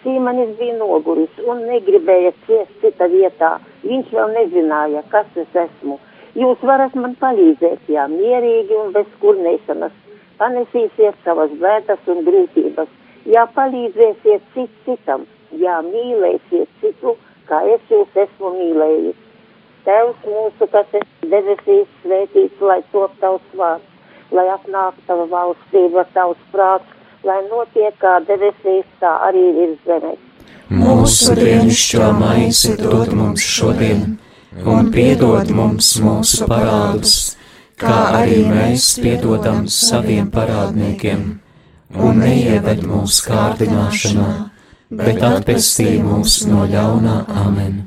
Sīmanis 0.00 0.56
bija 0.58 0.74
noguris 0.80 1.38
un 1.52 1.62
negribēja 1.68 2.32
ciest 2.48 2.72
cita 2.82 3.06
vietā. 3.12 3.52
Viņš 3.84 4.10
vēl 4.16 4.34
nezināja, 4.38 5.04
kas 5.12 5.38
es 5.44 5.54
esmu. 5.62 6.00
Jūs 6.42 6.66
varat 6.72 6.98
man 6.98 7.14
palīdzēt, 7.22 7.86
jā, 7.94 8.08
mierīgi 8.16 8.74
un 8.80 8.90
bez 8.98 9.14
kurnēšanas. 9.22 9.94
Panesīsiet 10.42 11.22
savas 11.28 11.54
bēdas 11.62 12.10
un 12.10 12.26
grūtības, 12.26 12.90
jā, 13.36 13.46
palīdzēsiet 13.54 14.50
cit 14.56 14.74
citam, 14.88 15.30
jā, 15.62 15.78
mīlēsiet 15.92 16.74
citu, 16.82 17.14
kā 17.46 17.62
es 17.78 17.94
jūs 17.94 18.22
esmu 18.26 18.54
mīlējis. 18.58 19.27
Tevs 19.86 20.24
mūsu, 20.26 20.68
kas 20.72 20.86
esi 21.00 21.30
debesīs, 21.32 21.88
svētīts, 22.02 22.60
lai 22.60 22.80
top 22.92 23.14
tavs 23.22 23.58
vārds, 23.58 23.86
lai 24.34 24.46
apnāk 24.52 24.98
tava 25.06 25.26
valstība, 25.30 26.04
tavs 26.14 26.40
prāts, 26.52 26.96
lai 27.24 27.40
notiek 27.48 27.96
kā 28.02 28.18
debesīs, 28.28 28.86
tā 29.00 29.12
arī 29.28 29.44
virs 29.56 29.84
zemes. 29.86 30.24
Mūsu 30.68 31.34
dienascho 31.38 32.10
maizi 32.18 32.74
dod 32.76 33.14
mums 33.16 33.40
šodien 33.40 34.18
un 34.66 34.90
piedod 34.92 35.50
mums 35.54 35.94
mūsu 36.02 36.46
parādus, 36.50 37.14
kā 37.80 37.98
arī 38.18 38.42
mēs 38.48 38.90
piedodam 39.02 39.66
saviem 39.72 40.30
parādniekiem, 40.34 41.22
un 41.96 42.20
neieved 42.24 42.82
mūsu 42.88 43.28
kārdināšanā, 43.28 44.30
bet 44.90 45.22
atpestī 45.30 45.98
mūs 46.02 46.42
no 46.50 46.66
ļaunā 46.68 47.22
amen. 47.44 47.86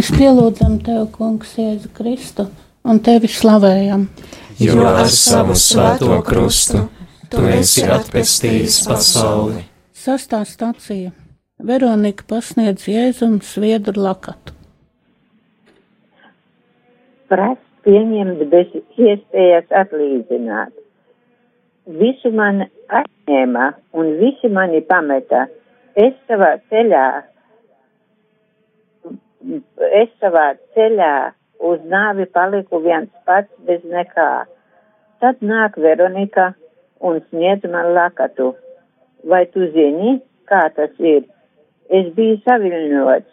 Mēs 0.00 0.14
pielūdzam 0.16 0.78
Tevi, 0.80 1.02
Kungs, 1.12 1.50
Jēzu 1.60 1.90
Kristu 1.92 2.46
un 2.88 3.02
Tevi 3.04 3.28
slavējam. 3.28 4.06
Jo 4.56 4.86
ar 4.88 5.10
savu 5.12 5.52
svēto 5.52 6.22
krustu 6.24 6.86
Tu 7.28 7.42
esi 7.52 7.84
atpestījis 7.84 8.78
pasauli. 8.88 9.60
Sastā 9.92 10.40
stacija 10.48 11.12
Veronika 11.60 12.24
pasniedz 12.32 12.88
Jēzum 12.88 13.42
sviedru 13.44 14.00
lakatu. 14.00 14.56
Prast 17.28 17.60
pieņemt 17.84 18.40
bez 18.54 18.72
iespējas 18.96 19.68
atlīdzināt 19.82 20.72
visu 22.00 22.32
man 22.40 22.64
atņēma 22.88 23.68
un 23.92 24.14
visi 24.24 24.48
mani 24.48 24.80
pameta. 24.80 25.44
Es 25.92 26.16
savā 26.24 26.54
ceļā, 26.72 27.04
es 29.40 30.10
savā 30.20 30.46
ceļā 30.76 31.14
uz 31.70 31.80
nāvi 31.92 32.26
paliku 32.32 32.80
viens 32.84 33.10
pats 33.28 33.52
bez 33.66 33.84
nekā. 33.84 34.30
Tad 35.20 35.42
nāk 35.44 35.76
Veronika 35.76 36.52
un 37.00 37.20
sniedz 37.28 37.66
man 37.68 37.92
lakatu. 37.96 38.54
Vai 39.24 39.44
tu 39.52 39.66
zini, 39.74 40.18
kā 40.48 40.68
tas 40.76 40.92
ir? 40.98 41.26
Es 41.92 42.08
biju 42.16 42.38
saviļņots, 42.46 43.28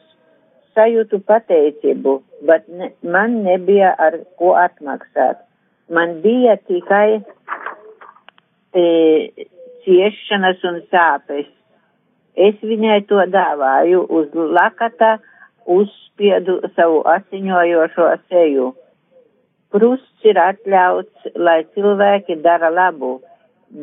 sajūtu 0.75 1.19
pateicību, 1.29 2.15
bet 2.47 2.67
ne, 2.67 2.91
man 3.03 3.41
nebija 3.45 3.93
ar 3.97 4.19
ko 4.39 4.55
atmaksāt. 4.59 5.39
Man 5.93 6.17
bija 6.23 6.57
tikai 6.67 7.21
e, 8.75 8.83
ciešanas 9.85 10.65
un 10.67 10.81
sāpes. 10.91 11.47
Es 12.37 12.59
viņai 12.61 12.99
to 13.09 13.23
dāvāju 13.33 14.03
uz 14.19 14.35
lakata, 14.35 15.17
uzspiedu 15.67 16.59
savu 16.75 17.01
asiņojošo 17.13 18.09
seju. 18.29 18.73
Krusts 19.73 20.27
ir 20.31 20.39
atļauts, 20.39 21.31
lai 21.35 21.59
cilvēki 21.75 22.37
dara 22.43 22.69
labu, 22.71 23.17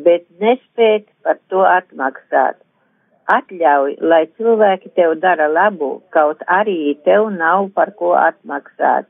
bet 0.05 0.25
nespēt 0.41 1.05
par 1.23 1.37
to 1.49 1.61
atmaksāt. 1.69 2.57
Atļauj, 3.35 3.97
lai 4.01 4.23
cilvēki 4.37 4.91
tev 4.97 5.15
dara 5.21 5.47
labu, 5.49 5.91
kaut 6.13 6.41
arī 6.59 6.95
tev 7.05 7.29
nav 7.33 7.69
par 7.77 7.93
ko 7.99 8.13
atmaksāt. 8.17 9.07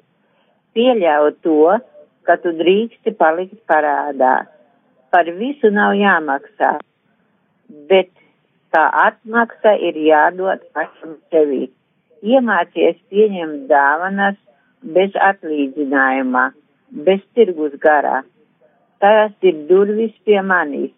Pieļauj 0.75 1.31
to, 1.43 1.77
ka 2.27 2.35
tu 2.43 2.51
drīksti 2.59 3.15
palikt 3.19 3.59
parādā 3.69 4.35
par 5.15 5.29
visu 5.39 5.71
nav 5.71 5.93
jāmaksā, 5.95 6.73
bet 7.89 8.11
tā 8.75 8.83
atmaksa 9.05 9.75
ir 9.89 9.99
jādod 10.03 10.63
pašam 10.75 11.15
sevi. 11.31 11.69
Iemācies 12.23 12.97
pieņemt 13.11 13.67
dāvanas 13.69 14.37
bez 14.95 15.15
atlīdzinājuma, 15.27 16.45
bez 17.07 17.21
tirgus 17.35 17.75
garā. 17.83 18.21
Tās 19.03 19.33
ir 19.41 19.65
durvis 19.69 20.13
pie 20.25 20.41
manis. 20.41 20.93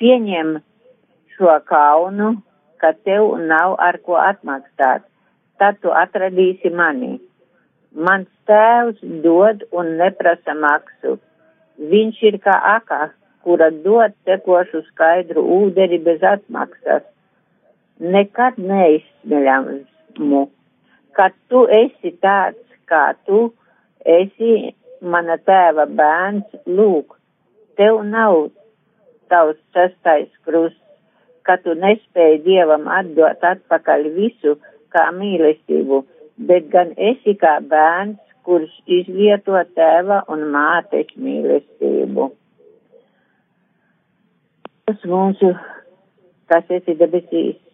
Pieņem 0.00 0.58
šo 1.36 1.56
kaunu, 1.68 2.34
ka 2.80 2.92
tev 3.04 3.36
nav 3.52 3.76
ar 3.78 4.00
ko 4.04 4.16
atmaksāt, 4.16 5.04
tad 5.60 5.80
tu 5.82 5.92
atradīsi 5.92 6.72
mani. 6.72 7.18
Mans 7.92 8.30
tēvs 8.48 9.02
dod 9.24 9.66
un 9.76 9.98
neprasa 10.00 10.54
maksu 10.54 11.18
Viņš 11.80 12.18
ir 12.28 12.36
kā 12.44 12.52
aka, 12.76 13.08
kura 13.40 13.70
dod 13.72 14.12
tekošu 14.28 14.82
skaidru 14.90 15.40
ūdeni 15.56 15.98
bez 16.04 16.20
atmaksas. 16.20 17.06
Nekad 18.00 18.56
neizsmeļamu, 18.56 20.46
kad 21.12 21.34
tu 21.52 21.66
esi 21.68 22.14
tāds, 22.24 22.62
kā 22.88 23.10
tu 23.28 23.50
esi 24.08 24.72
mana 25.04 25.36
tēva 25.36 25.84
bērns, 25.84 26.48
lūk, 26.64 27.18
tev 27.76 28.00
nav 28.08 28.48
tavs 29.28 29.60
sastais 29.76 30.32
krusts, 30.48 30.80
ka 31.44 31.58
tu 31.60 31.76
nespēji 31.76 32.42
Dievam 32.48 32.88
atdot 32.88 33.44
atpakaļ 33.52 34.08
visu 34.16 34.56
kā 34.94 35.06
mīlestību, 35.20 36.02
bet 36.48 36.72
gan 36.72 36.96
esi 36.96 37.36
kā 37.36 37.58
bērns, 37.60 38.18
kurš 38.48 38.72
izvieto 38.88 39.60
tēva 39.76 40.22
un 40.32 40.48
mātes 40.54 41.12
mīlestību. 41.20 42.30
Tas 44.88 45.04
mūsu, 45.06 45.52
kas 46.50 46.72
esi 46.80 46.96
debesīs, 46.98 47.58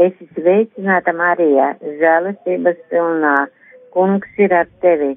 Es 0.00 0.14
sveicināta 0.36 1.12
Marija, 1.12 1.74
žēlastības 2.00 2.80
pilnā, 2.88 3.36
kungs 3.92 4.40
ir 4.40 4.54
ar 4.56 4.70
tevi, 4.80 5.14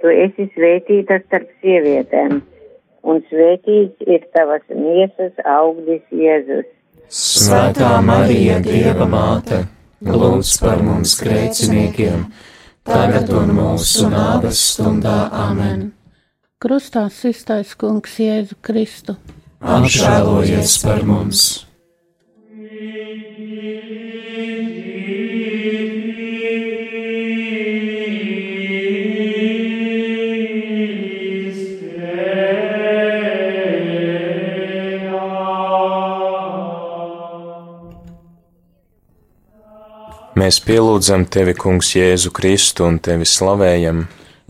tu 0.00 0.08
esi 0.08 0.48
svētīta 0.56 1.20
starp 1.26 1.50
sievietēm 1.60 2.40
un 3.04 3.20
svētīts 3.28 4.08
ir 4.08 4.24
tavas 4.36 4.64
miesas 4.72 5.36
auglis 5.44 6.02
Jēzus. 6.12 6.68
Svētā 7.14 7.98
Marija, 8.04 8.58
Dieva 8.64 9.06
māte, 9.08 9.60
lūdz 10.08 10.54
par 10.62 10.80
mums 10.82 11.18
grēciniekiem, 11.20 12.24
tagad 12.88 13.30
un 13.36 13.52
mūsu 13.58 14.08
nāves 14.12 14.62
stundā 14.72 15.28
amen. 15.44 15.90
Krustā 16.64 17.04
sistais 17.12 17.74
kungs 17.76 18.16
Jēzu 18.24 18.56
Kristu. 18.64 19.18
Apžēlojies 19.60 20.80
par 20.84 21.04
mums! 21.08 21.44
Mēs 40.44 40.58
pielūdzam 40.60 41.22
tevi, 41.32 41.54
Kungs, 41.56 41.94
Jēzu 41.96 42.28
Kristu 42.36 42.84
un 42.84 42.98
tevi 43.00 43.24
slavējam, 43.24 44.02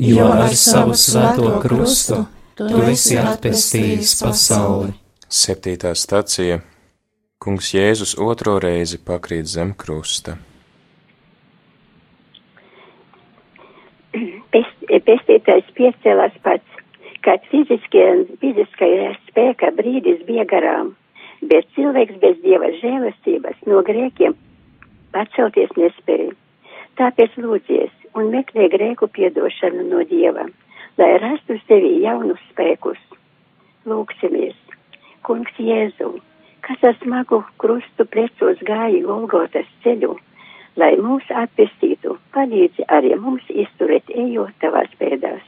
jo 0.02 0.24
ar 0.26 0.50
savu 0.58 0.96
svēto 0.98 1.52
krustu 1.62 2.16
tu 2.58 2.80
esi 2.90 3.14
atpestījis 3.20 4.14
pasauli. 4.24 4.90
Septītā 5.30 5.92
stacija 5.94 6.56
Kungs 7.38 7.70
Jēzus 7.76 8.16
otro 8.18 8.56
reizi 8.64 8.98
pakrīt 8.98 9.46
zem 9.52 9.70
krusta. 9.78 10.34
Pestītais 14.50 15.68
piecēlās 15.78 16.34
pats, 16.42 16.80
kad 17.22 17.46
fiziskajā 17.52 19.12
spēka 19.28 19.70
brīdis 19.78 20.26
bija 20.26 20.48
garām, 20.56 20.96
bet 21.46 21.70
cilvēks 21.78 22.18
bez 22.24 22.42
dieva 22.42 22.72
žēlastības 22.82 23.62
no 23.70 23.84
grēkiem 23.86 24.34
pacelties 25.14 25.72
nespēja. 25.78 26.34
Tāpēc 26.98 27.38
lūdzies 27.42 27.94
un 28.18 28.30
meklē 28.34 28.68
grēku 28.74 29.08
piedošanu 29.14 29.86
no 29.88 30.02
Dieva, 30.10 30.44
lai 31.00 31.10
rastu 31.22 31.56
sevi 31.64 31.96
jaunus 32.04 32.42
spēkus. 32.52 33.00
Lūksimies, 33.90 34.54
Kungs 35.26 35.58
Jēzu, 35.60 36.12
kas 36.64 36.84
ar 36.88 36.94
smagu 37.02 37.42
krustu 37.60 38.06
plecos 38.12 38.62
gāja 38.68 39.02
Golgotas 39.06 39.68
ceļu, 39.84 40.14
lai 40.80 40.92
mūs 41.00 41.26
atpestītu, 41.42 42.16
palīdzi 42.36 42.86
arī 42.98 43.14
mums 43.20 43.50
izturēt 43.50 44.10
ejot 44.14 44.54
tavās 44.62 44.94
pēdās. 45.00 45.42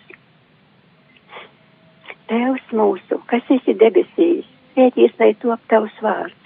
Tēvs 2.27 2.75
mūsu, 2.75 3.21
kas 3.31 3.55
esi 3.55 3.77
debesīs, 3.79 4.47
svētīs, 4.75 5.15
lai 5.21 5.31
top 5.43 5.63
tavs 5.71 5.95
vārds 6.03 6.46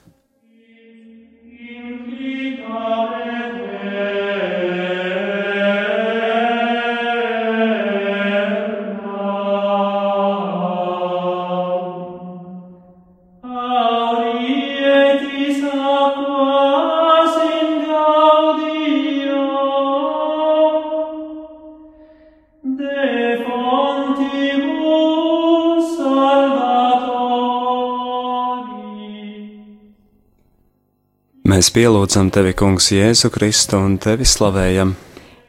Mēs 31.61 31.67
pielūdzam 31.75 32.31
tevi, 32.33 32.55
Kungs, 32.57 32.87
Jēzu 32.89 33.29
Kristu 33.29 33.77
un 33.77 33.99
tevi 34.01 34.25
slavējam. 34.25 34.95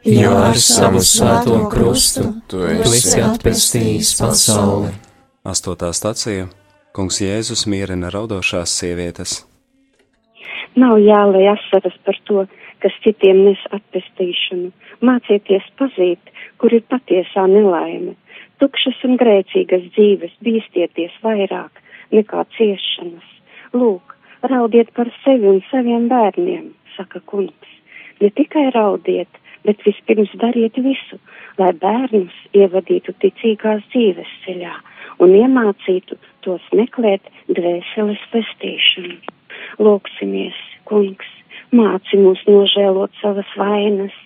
Jo 0.05 0.35
ar 0.43 0.59
savu 0.61 1.01
svēto 1.01 1.55
krustu 1.73 2.27
tu 2.53 2.61
esi 2.69 3.23
atpestījis 3.25 4.11
pasauli. 4.19 4.91
Astotā 5.49 5.89
stacija 5.97 6.51
Kungs 6.93 7.23
Jēzus 7.25 7.65
mierina 7.65 8.13
raudošās 8.13 8.77
sievietes. 8.83 9.39
Nav 10.77 11.01
jālai 11.01 11.47
asaras 11.55 11.97
par 12.05 12.21
to, 12.29 12.45
kas 12.85 13.01
citiem 13.09 13.47
nes 13.49 13.65
atpestīšanu. 13.73 14.69
Mācieties 15.01 15.73
pazīt, 15.81 16.37
kur 16.61 16.77
ir 16.77 16.85
patiesā 16.93 17.49
nelaime. 17.57 18.19
Tukšas 18.61 19.01
un 19.09 19.17
grēcīgas 19.17 19.89
dzīves 19.97 20.37
bīstieties 20.45 21.17
vairāk 21.25 21.81
nekā 22.13 22.45
ciešanas. 22.59 23.37
Lūk, 23.73 24.12
Raudiet 24.43 24.91
par 24.91 25.07
sevi 25.23 25.47
un 25.47 25.61
saviem 25.71 26.09
bērniem, 26.11 26.73
saka 26.97 27.21
kungs. 27.31 27.75
Ne 28.19 28.31
tikai 28.35 28.71
raudiet, 28.75 29.31
bet 29.63 29.83
vispirms 29.87 30.33
dariet 30.41 30.79
visu, 30.83 31.19
lai 31.61 31.71
bērnus 31.85 32.35
ievadītu 32.59 33.15
ticīgās 33.23 33.85
dzīves 33.93 34.33
ceļā 34.43 34.73
un 35.23 35.35
iemācītu 35.39 36.19
tos 36.43 36.65
meklēt 36.75 37.31
dvēseles 37.55 38.25
pestīšanu. 38.33 39.21
Lūksimies, 39.79 40.59
kungs, 40.91 41.31
māci 41.71 42.19
mūs 42.19 42.43
nožēlot 42.49 43.15
savas 43.21 43.53
vainas 43.61 44.17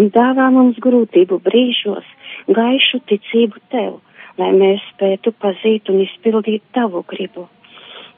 un 0.00 0.08
dāvā 0.14 0.48
mums 0.56 0.80
grūtību 0.86 1.42
brīžos 1.44 2.08
gaišu 2.48 3.02
ticību 3.12 3.60
tev, 3.76 4.00
lai 4.40 4.54
mēs 4.56 4.88
spētu 4.94 5.36
pazīt 5.44 5.92
un 5.92 6.00
izpildīt 6.06 6.64
tavu 6.72 7.04
gribu 7.12 7.44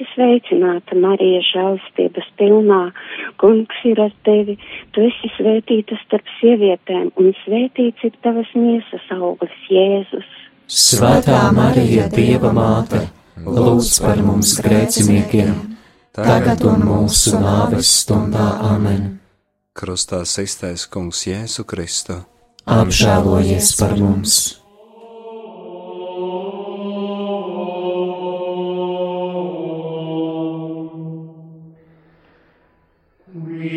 Esi 0.00 0.14
sveicināta, 0.14 0.96
Marija, 0.96 1.42
žēlstības 1.44 2.28
pilnā, 2.40 2.78
kungs 3.36 3.80
ir 3.84 3.98
ar 4.00 4.12
tevi, 4.24 4.54
tu 4.94 5.02
esi 5.04 5.28
svētīta 5.34 5.98
starp 6.06 6.24
sievietēm, 6.38 7.10
un 7.20 7.34
svētīts 7.42 8.06
ir 8.08 8.14
tavas 8.24 8.48
miesas 8.56 9.04
auglis, 9.12 9.52
Jēzus. 9.68 10.30
Svētā 10.72 11.42
Marija, 11.52 12.06
Dieva 12.14 12.48
māte, 12.56 13.02
lūdz 13.44 13.90
par 14.00 14.22
mums 14.24 14.54
grēciniekiem, 14.64 15.52
tagad 16.16 16.64
un 16.64 16.86
mūsu 16.88 17.36
nāves 17.36 17.92
stundā 18.00 18.54
amen. 18.70 19.18
Krustā 19.76 20.22
iztaisa 20.24 20.88
kungs 20.88 21.26
Jēzu 21.28 21.66
Kristu. 21.68 22.22
Apžēlojies 22.64 23.76
par 23.76 23.98
mums! 24.00 24.40
Mēs 33.60 33.68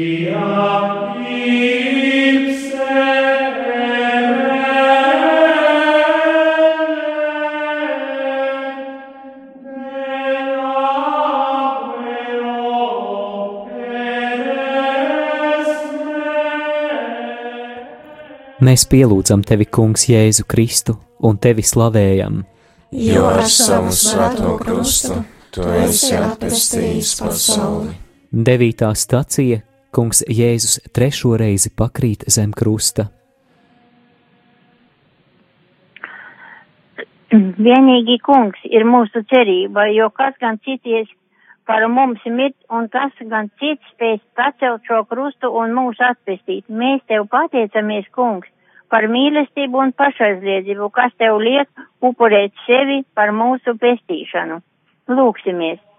pielūdzam 18.88 19.44
tevi, 19.44 19.68
Kungs, 19.68 20.08
Jēzu 20.08 20.48
Kristu 20.48 20.96
un 21.28 21.36
tevi 21.44 21.68
slavējam. 21.68 22.40
Jo 22.96 23.28
ar 23.34 23.44
savu 23.52 23.92
svēto 23.92 24.56
krustu 24.64 25.20
tu 25.52 25.68
esi 25.84 26.16
atpestījis 26.16 27.14
pasauli. 27.20 27.92
Devītā 28.32 28.96
stacija 28.96 29.60
Kungs 29.94 30.24
Jēzus 30.26 30.80
trešo 30.90 31.36
reizi 31.38 31.70
pakrīt 31.70 32.24
zem 32.36 32.54
krusta. 32.58 33.12
Vienīgi 37.34 38.16
kungs 38.26 38.66
ir 38.70 38.88
mūsu 38.90 39.22
cerība, 39.30 39.86
jo 39.94 40.10
kas 40.18 40.34
gan 40.42 40.58
cities 40.66 41.12
par 41.70 41.86
mums 41.94 42.26
mirt, 42.26 42.58
un 42.74 42.90
kas 42.90 43.14
gan 43.30 43.52
cits 43.62 43.94
spēs 43.94 44.22
pacelt 44.34 44.82
šo 44.90 45.04
krustu 45.10 45.54
un 45.62 45.78
mūs 45.78 46.02
atpestīt. 46.10 46.66
Mēs 46.82 47.06
tev 47.06 47.30
pateicamies, 47.30 48.10
kungs, 48.18 48.50
par 48.90 49.06
mīlestību 49.14 49.86
un 49.86 49.94
pašaizliedzību, 49.94 50.90
kas 50.90 51.14
tev 51.22 51.38
liek 51.38 51.70
upurēt 52.02 52.58
sevi 52.66 53.04
par 53.14 53.30
mūsu 53.30 53.78
pestīšanu. 53.78 54.62
Lūksimies! 55.14 55.93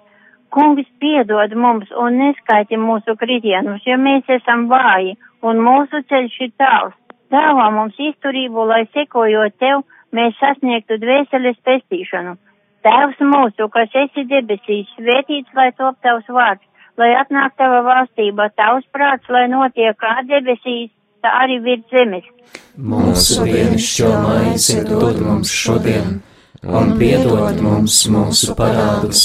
Kungs 0.55 0.87
piedod 1.03 1.55
mums 1.59 1.89
un 1.99 2.19
neskaiti 2.21 2.79
mūsu 2.79 3.17
kritienus, 3.19 3.83
jo 3.89 3.97
mēs 3.99 4.29
esam 4.31 4.69
vāji 4.71 5.17
un 5.43 5.63
mūsu 5.67 6.05
ceļš 6.11 6.37
ir 6.47 6.53
tāls. 6.61 6.95
Dāvā 7.35 7.71
mums 7.75 7.99
izturību, 7.99 8.67
lai 8.71 8.85
sekojot 8.95 9.57
tev, 9.59 9.83
mēs 10.15 10.37
sasniegtu 10.39 11.01
dvēseles 11.03 11.59
pestīšanu. 11.67 12.37
Tēvs 12.85 13.23
mūsu, 13.25 13.67
kas 13.73 13.95
esi 13.97 14.27
debesīs, 14.31 14.91
svētīts, 14.99 15.51
lai 15.57 15.71
top 15.79 15.97
tavs 16.05 16.29
vārds, 16.29 16.63
lai 17.01 17.15
atnāk 17.19 17.57
tava 17.59 17.81
valstība, 17.87 18.51
tavs 18.59 18.87
prāts, 18.95 19.31
lai 19.33 19.47
notiek 19.51 19.97
kā 19.99 20.21
debesīs, 20.29 20.93
tā 21.25 21.33
arī 21.43 21.59
virs 21.65 21.87
zemes. 21.91 22.29
Mūsu 22.77 23.47
dienascho 23.49 24.11
maizi 24.23 24.83
dod 24.87 25.19
mums 25.25 25.51
šodien, 25.51 26.21
un 26.63 26.95
piedod 27.01 27.63
mums 27.65 28.05
mūsu 28.13 28.55
parādus, 28.59 29.25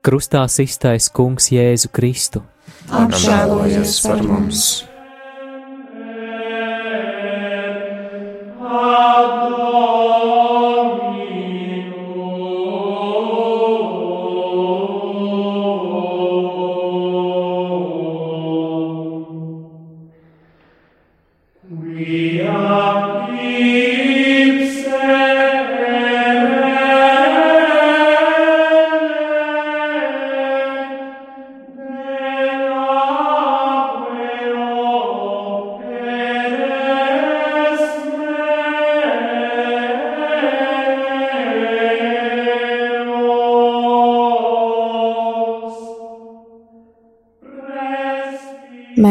Krustā 0.00 0.46
iztais 0.64 1.10
Kungs 1.12 1.50
Jēzu 1.52 1.90
Kristu. 1.92 2.40
Apžēlojies 2.88 3.98
par 4.06 4.22
mums! 4.24 4.62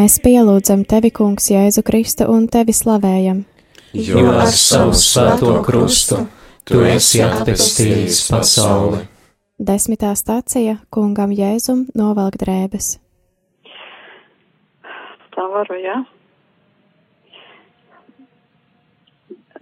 Mēs 0.10 0.24
pielūdzam 0.26 0.80
tevi, 0.90 1.12
Kungs, 1.14 1.52
Jēzu 1.54 1.84
Kristu 1.86 2.26
un 2.34 2.48
tevi 2.50 2.74
slavējam. 2.74 3.44
Jo 3.94 4.24
ar 4.42 4.48
savu 4.58 4.96
svēto 4.98 5.52
krustu 5.62 6.24
tu 6.66 6.80
esi 6.82 7.22
atpestījis 7.22 8.24
pasauli. 8.32 9.04
Desmitā 9.62 10.16
stācija 10.18 10.80
kungam 10.90 11.30
Jēzum 11.30 11.84
novelk 11.94 12.40
drēbes. 12.42 12.88
Tā 15.38 15.46
varu, 15.54 15.78
jā. 15.78 16.00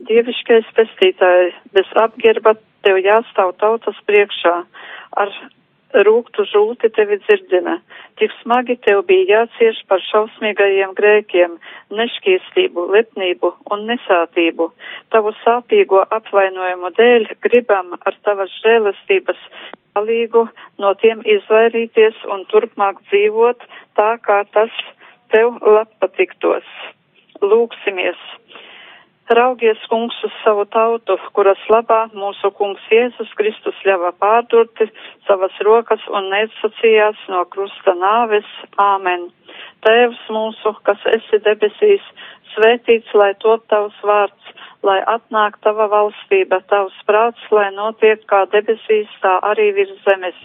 Dieviškais 0.07 0.71
pestītāji, 0.79 1.51
bez 1.75 1.91
apgerba 2.05 2.55
tev 2.87 3.03
jāstāv 3.03 3.51
tautas 3.59 3.99
priekšā, 4.07 4.55
ar 5.11 5.37
rūktu 5.93 6.43
žūti 6.51 6.89
tevi 6.95 7.17
dzirdina. 7.23 7.77
Tik 8.19 8.33
smagi 8.41 8.75
tev 8.83 9.03
bija 9.07 9.41
jācieš 9.41 9.79
par 9.87 10.01
šausmīgajiem 10.03 10.93
grēkiem, 10.97 11.57
nešķīstību, 11.93 12.87
lepnību 12.95 13.53
un 13.71 13.87
nesātību. 13.91 14.69
Tavu 15.15 15.33
sāpīgo 15.43 16.03
apvainojumu 16.19 16.91
dēļ 16.97 17.27
gribam 17.45 17.95
ar 17.99 18.19
tavas 18.27 18.53
žēlastības 18.63 19.39
palīgu 19.95 20.47
no 20.83 20.93
tiem 21.01 21.23
izvairīties 21.25 22.25
un 22.33 22.45
turpmāk 22.51 23.01
dzīvot 23.09 23.63
tā, 23.97 24.11
kā 24.21 24.43
tas 24.53 24.73
tev 25.33 25.57
labpatiktos. 25.63 26.67
Lūksimies! 27.41 28.19
Raugies, 29.29 29.79
kungs, 29.91 30.15
uz 30.23 30.31
savu 30.39 30.63
tautu, 30.71 31.17
kuras 31.35 31.59
labā 31.67 32.05
mūsu 32.15 32.47
kungs 32.55 32.83
Jēzus 32.87 33.33
Kristus 33.35 33.75
ļāva 33.83 34.13
pārdurti 34.15 34.87
savas 35.27 35.55
rokas 35.67 36.03
un 36.07 36.29
neatsacījās 36.31 37.25
no 37.33 37.43
krusta 37.51 37.91
nāves. 37.99 38.47
Āmen. 38.79 39.27
Tēvs 39.83 40.21
mūsu, 40.31 40.71
kas 40.87 41.03
esi 41.11 41.41
debesīs, 41.43 42.05
svētīts, 42.53 43.11
lai 43.19 43.33
top 43.43 43.67
tavs 43.67 43.99
vārds, 44.07 44.53
lai 44.87 45.01
atnāk 45.15 45.59
tava 45.65 45.89
valstība, 45.91 46.61
tavs 46.71 46.95
prāts, 47.09 47.43
lai 47.51 47.67
notiek 47.75 48.23
kā 48.31 48.45
debesīs, 48.55 49.11
tā 49.21 49.37
arī 49.51 49.73
virs 49.75 49.99
zemes. 50.07 50.39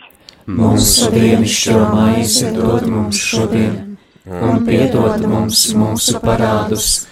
Mūsu 0.50 1.12
dienascho 1.14 1.78
maizi 1.94 2.50
dod 2.58 2.90
mums 2.90 3.22
šodien, 3.30 3.96
un 4.26 4.66
piedod 4.66 5.22
mums 5.30 5.68
mūsu 5.78 6.18
parādus 6.24 7.11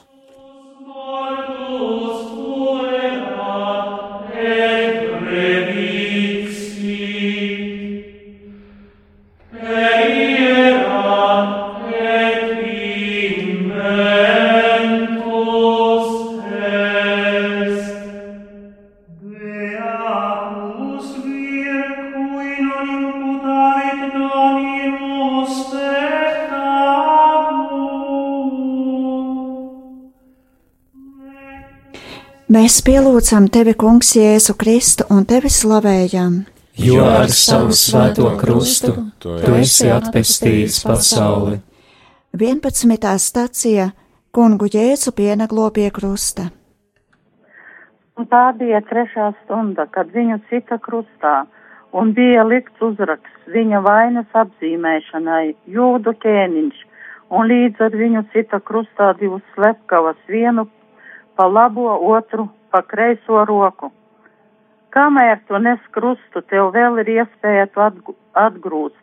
Mēs 32.51 32.81
pielūdzam 32.83 33.45
tevi, 33.47 33.71
Kungs, 33.79 34.09
Jēzu 34.17 34.57
Kristu 34.59 35.05
un 35.15 35.23
tevi 35.23 35.47
slavējam. 35.47 36.33
Jo 36.83 37.05
ar 37.07 37.31
savu 37.31 37.71
svēto 37.71 38.27
krustu 38.41 38.91
tu 39.23 39.53
esi 39.55 39.87
atpestījis 39.87 40.81
pasauli. 40.83 41.61
11. 42.35 43.07
stacija 43.23 43.85
Kungu 44.35 44.67
Jēzu 44.73 45.13
pienaglo 45.15 45.69
pie 45.77 45.87
krusta. 45.95 46.49
Un 48.19 48.27
tā 48.27 48.43
bija 48.59 48.83
trešā 48.89 49.29
stunda, 49.45 49.87
kad 49.87 50.11
viņu 50.11 50.41
cita 50.51 50.75
krustā, 50.83 51.45
un 51.95 52.11
bija 52.19 52.43
likts 52.43 52.83
uzraksts 52.83 53.55
viņa 53.55 53.79
vainas 53.87 54.39
apzīmēšanai, 54.43 55.55
jūdu 55.71 56.17
ķēniņš, 56.27 56.83
un 57.31 57.49
līdz 57.55 57.87
ar 57.87 57.97
viņu 58.03 58.27
cita 58.35 58.59
krustā 58.59 59.13
divas 59.23 59.47
slepkavas, 59.55 60.19
vienu 60.27 60.67
pa 61.41 61.47
labo, 61.47 61.97
otru 62.15 62.49
pa 62.69 62.83
kreiso 62.85 63.39
roku. 63.49 63.87
Kamēr 64.93 65.39
tu 65.49 65.57
nes 65.57 65.81
krustu, 65.95 66.43
tev 66.51 66.69
vēl 66.75 66.99
ir 67.01 67.09
iespēja 67.15 67.65
to 67.73 67.87
atgrūst, 68.37 68.99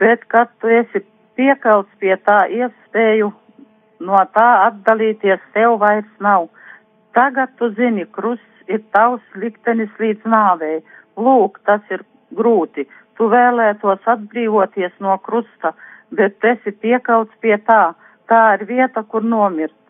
bet 0.00 0.24
kad 0.32 0.48
tu 0.62 0.72
esi 0.72 1.02
piekalts 1.36 1.92
pie 2.00 2.16
tā 2.24 2.38
iespēju 2.60 3.28
no 4.08 4.22
tā 4.38 4.48
atdalīties 4.70 5.44
tev 5.52 5.76
vairs 5.84 6.08
nav. 6.24 6.48
Tagad 7.12 7.52
tu 7.60 7.68
zini, 7.76 8.08
krusts 8.16 8.72
ir 8.72 8.80
tavs 8.96 9.38
liktenis 9.44 9.92
līdz 10.00 10.24
nāvei. 10.24 10.80
Lūk, 11.20 11.60
tas 11.68 11.84
ir 11.92 12.08
grūti. 12.32 12.88
Tu 13.20 13.28
vēlētos 13.36 14.08
atbrīvoties 14.16 14.96
no 15.04 15.20
krusta, 15.28 15.76
bet 16.16 16.52
esi 16.54 16.72
piekalts 16.72 17.44
pie 17.44 17.58
tā. 17.68 17.82
Tā 18.32 18.44
ir 18.56 18.70
vieta, 18.72 19.04
kur 19.04 19.20
nomirt. 19.36 19.83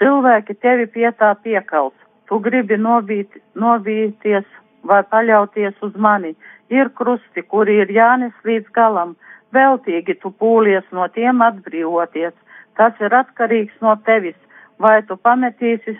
Cilvēki 0.00 0.56
tevi 0.64 0.86
pie 0.88 1.10
tā 1.20 1.34
piekals. 1.44 1.96
Tu 2.28 2.38
gribi 2.40 2.78
novīt, 2.80 3.34
novīties 3.54 4.46
vai 4.88 5.02
paļauties 5.12 5.82
uz 5.84 5.96
mani. 5.96 6.32
Ir 6.72 6.88
krusti, 6.96 7.42
kuri 7.42 7.80
ir 7.82 7.92
jānes 7.92 8.32
līdz 8.46 8.70
galam. 8.76 9.16
Veltīgi 9.52 10.14
tu 10.22 10.30
pūlies 10.40 10.86
no 10.96 11.08
tiem 11.16 11.42
atbrīvoties. 11.44 12.32
Tas 12.78 12.96
ir 13.04 13.12
atkarīgs 13.12 13.76
no 13.84 13.96
tevis. 14.06 14.38
Vai 14.80 15.02
tu 15.04 15.18
pametīsi 15.20 15.98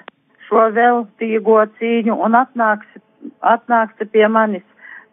šo 0.48 0.70
veltīgo 0.76 1.60
cīņu 1.78 2.16
un 2.24 2.38
atnāksi, 2.38 3.02
atnāksi 3.44 4.06
pie 4.14 4.28
manis. 4.28 4.64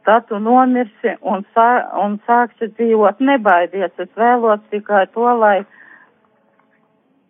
Tad 0.08 0.30
tu 0.30 0.40
nomirsi 0.40 1.18
un, 1.20 1.44
sā, 1.52 1.68
un 2.00 2.22
sāksi 2.30 2.70
dzīvot. 2.78 3.20
Nebaidies, 3.20 3.92
es 4.00 4.14
vēlos 4.16 4.62
tikai 4.72 5.04
to, 5.12 5.28
lai 5.42 5.58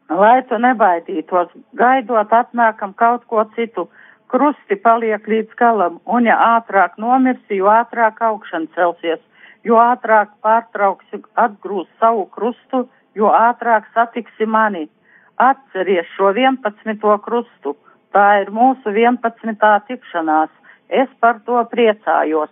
lai 0.10 0.41
tu 0.50 0.58
nebaidītos, 0.62 1.50
gaidot 1.76 2.34
atnākam 2.34 2.93
kaut 2.96 3.26
ko 3.28 3.43
citu. 3.56 3.88
Krusti 4.28 4.76
paliek 4.76 5.24
līdz 5.28 5.56
galam, 5.56 6.02
un 6.06 6.26
ja 6.28 6.36
ātrāk 6.58 6.98
nomirsi, 7.00 7.60
jo 7.62 7.70
ātrāk 7.72 8.20
augšana 8.22 8.67
celsies, 8.76 9.22
jo 9.63 9.80
ātrāk 9.80 10.34
pārtrauksi 10.43 11.22
atgrūst 11.36 11.91
savu 12.00 12.26
krustu, 12.36 12.88
jo 13.15 13.32
ātrāk 13.32 13.88
satiksi 13.93 14.46
mani. 14.46 14.89
Atceries 15.38 16.10
šo 16.17 16.34
11. 16.34 17.00
krustu, 17.24 17.78
tā 18.12 18.41
ir 18.41 18.52
mūsu 18.52 18.91
11. 18.91 19.56
tikšanās, 19.88 20.52
es 20.89 21.10
par 21.22 21.39
to 21.46 21.63
priecājos. 21.72 22.52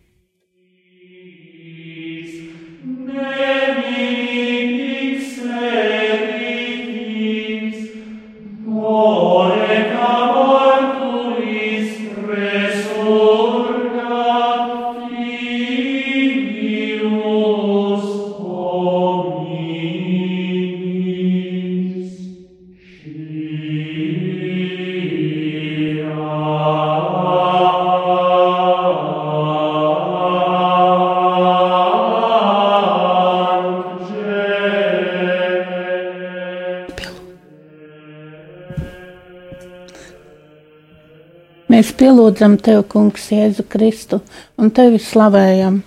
Mēs 42.31 42.39
pielūdzam 42.39 42.57
Tev, 42.63 42.85
Kungs, 42.87 43.25
Jēzu 43.27 43.65
Kristu 43.67 44.21
un 44.57 44.69
Tevi 44.71 44.99
slavējam. 44.99 45.81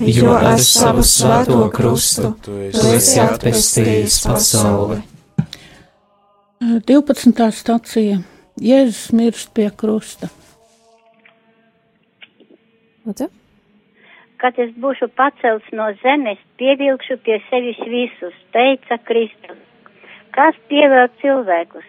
Jo 0.00 0.32
ar 0.32 0.58
savu 0.58 1.02
svēto 1.04 1.68
krustu 1.72 2.30
Tu 2.40 2.54
esi 2.94 3.20
atpestījis 3.20 4.20
pasauli. 4.24 5.02
12. 6.88 7.50
stacija 7.52 8.20
Jēzus 8.56 9.12
mirst 9.12 9.52
pie 9.52 9.68
krusta. 9.76 10.30
Lūdzu. 13.04 13.28
Kad 14.40 14.56
es 14.56 14.72
būšu 14.72 15.10
pacelts 15.12 15.68
no 15.72 15.90
zemes, 16.00 16.40
pievilkšu 16.56 17.18
pie 17.24 17.42
sevis 17.50 17.80
visus, 17.84 18.36
teica 18.56 18.96
Kristus. 19.04 19.60
Kas 20.32 20.56
pievēl 20.68 21.10
cilvēkus? 21.20 21.84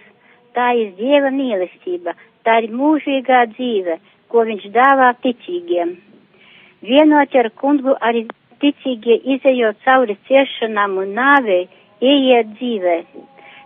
Tā 0.52 0.74
ir 0.76 0.92
Dieva 1.00 1.32
mīlestība, 1.32 2.12
tā 2.46 2.60
ir 2.64 2.76
mūžīgā 2.76 3.42
dzīve, 3.56 3.98
ko 4.32 4.46
viņš 4.48 4.70
dāvā 4.76 5.12
ticīgiem. 5.24 5.96
Vienot 6.82 7.36
ar 7.42 7.52
kungu 7.62 7.96
arī 8.02 8.26
ticīgie 8.62 9.20
izējot 9.36 9.82
cauri 9.86 10.18
ciešanām 10.30 10.98
un 11.04 11.14
nāvei, 11.18 11.68
ieiet 12.02 12.56
dzīvē. 12.58 12.96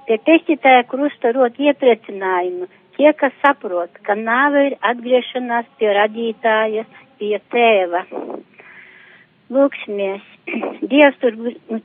Pie 0.06 0.18
pestītāja 0.28 0.84
krusta 0.90 1.32
rot 1.34 1.56
iepriecinājumu 1.60 2.68
tie, 2.98 3.12
kas 3.20 3.34
saprot, 3.44 3.92
ka 4.08 4.16
nāve 4.20 4.70
ir 4.70 4.78
atgriešanās 4.92 5.68
pie 5.80 5.92
radītāja, 5.98 6.86
pie 7.20 7.36
tēva. 7.54 8.06
Lūksimies! 9.56 10.24
Dievs, 10.92 11.18
tu, 11.22 11.32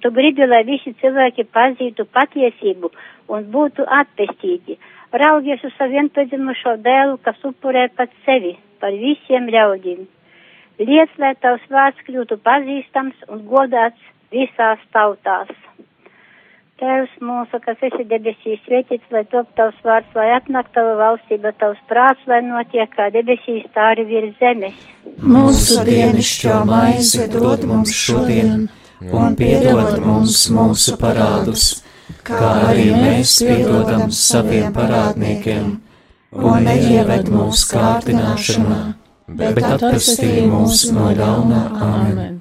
tu 0.02 0.12
gribi, 0.16 0.46
lai 0.48 0.62
visi 0.68 0.92
cilvēki 1.00 1.46
pazītu 1.54 2.06
patiesību 2.16 2.90
un 3.32 3.46
būtu 3.54 3.86
atpestīti. 4.00 4.78
Raugies 5.12 5.62
uz 5.66 5.72
savu 5.74 5.96
vienpadzimušo 5.96 6.76
dēlu, 6.84 7.16
kas 7.26 7.38
upurē 7.42 7.88
pat 7.98 8.12
sevi 8.26 8.54
par 8.80 8.94
visiem 8.94 9.48
ļaudīm. 9.50 10.06
Liec, 10.80 11.10
lai 11.18 11.34
tavs 11.42 11.64
vārds 11.68 11.98
kļūtu 12.06 12.38
pazīstams 12.46 13.26
un 13.28 13.42
godāts 13.50 14.06
visās 14.32 14.80
tautās. 14.94 15.50
Tēvs 16.80 17.18
mūsu, 17.20 17.58
kas 17.60 17.82
esi 17.90 18.06
debesīs, 18.08 18.62
svētīts, 18.64 19.10
lai 19.12 19.26
top 19.28 19.50
tavs 19.58 19.76
vārds, 19.84 20.14
lai 20.16 20.30
atnāk 20.38 20.70
tava 20.72 20.94
valstība, 20.96 21.52
tavs 21.60 21.82
prāts, 21.90 22.22
lai 22.30 22.38
notiek 22.46 22.88
kā 22.94 23.10
debesīs, 23.12 23.66
tā 23.74 23.90
arī 23.92 24.06
virs 24.08 24.38
zemes. 24.38 24.78
Mūsu 25.20 25.82
dienascho 25.84 26.62
maizi 26.70 27.26
dod 27.34 27.66
mums 27.68 27.92
šodien, 27.92 28.70
un 29.10 29.36
piedod 29.36 29.98
mums 30.06 30.46
mūsu 30.54 30.96
parādus, 31.02 31.82
kā 32.26 32.40
arī 32.70 32.90
mēs 32.94 33.38
piedodam 33.44 34.10
saviem 34.14 34.72
parādniekiem, 34.74 35.72
un 36.36 36.66
neieved 36.66 37.30
mūsu 37.32 37.72
kārdināšanā, 37.72 38.80
bet 39.40 39.62
atpestī 39.72 40.44
mūs 40.50 40.86
no 40.94 41.10
ļauna. 41.16 41.64
Āmen! 41.88 42.38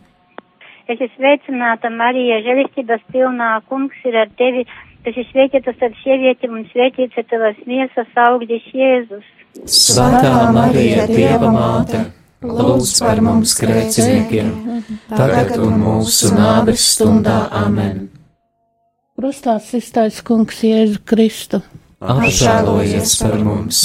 Es 0.89 0.97
esmu 0.97 1.09
sveicināta, 1.19 1.91
Marija, 1.93 2.39
žēlistības 2.45 3.03
pilnā, 3.13 3.49
kungs 3.69 3.97
ir 4.09 4.15
ar 4.23 4.29
tevi, 4.41 4.63
tu 5.03 5.11
esi 5.11 5.25
svētīta 5.29 5.75
starp 5.75 5.97
sievietēm 6.01 6.55
un 6.57 6.63
svētīts 6.71 7.19
ir 7.21 7.27
tavas 7.29 7.59
miesas 7.69 8.21
augļis 8.25 8.69
Jēzus. 8.73 9.27
Svētā 9.69 10.49
Marija, 10.55 11.05
Dieva 11.09 11.51
māte, 11.53 12.05
lūdz 12.41 12.93
par 13.05 13.21
mums 13.25 13.53
grēciniekiem, 13.61 14.53
tagad 15.13 15.57
un 15.61 15.77
mūsu 15.83 16.33
nāves 16.33 16.89
stundā. 16.95 17.43
Amen! 17.63 18.18
Krustā 19.19 19.57
iztaisa 19.75 20.23
kungs 20.23 20.61
Jēzu 20.63 21.01
Kristu. 21.03 21.59
Apžēlojies 21.99 23.17
par 23.19 23.33
mums! 23.43 23.81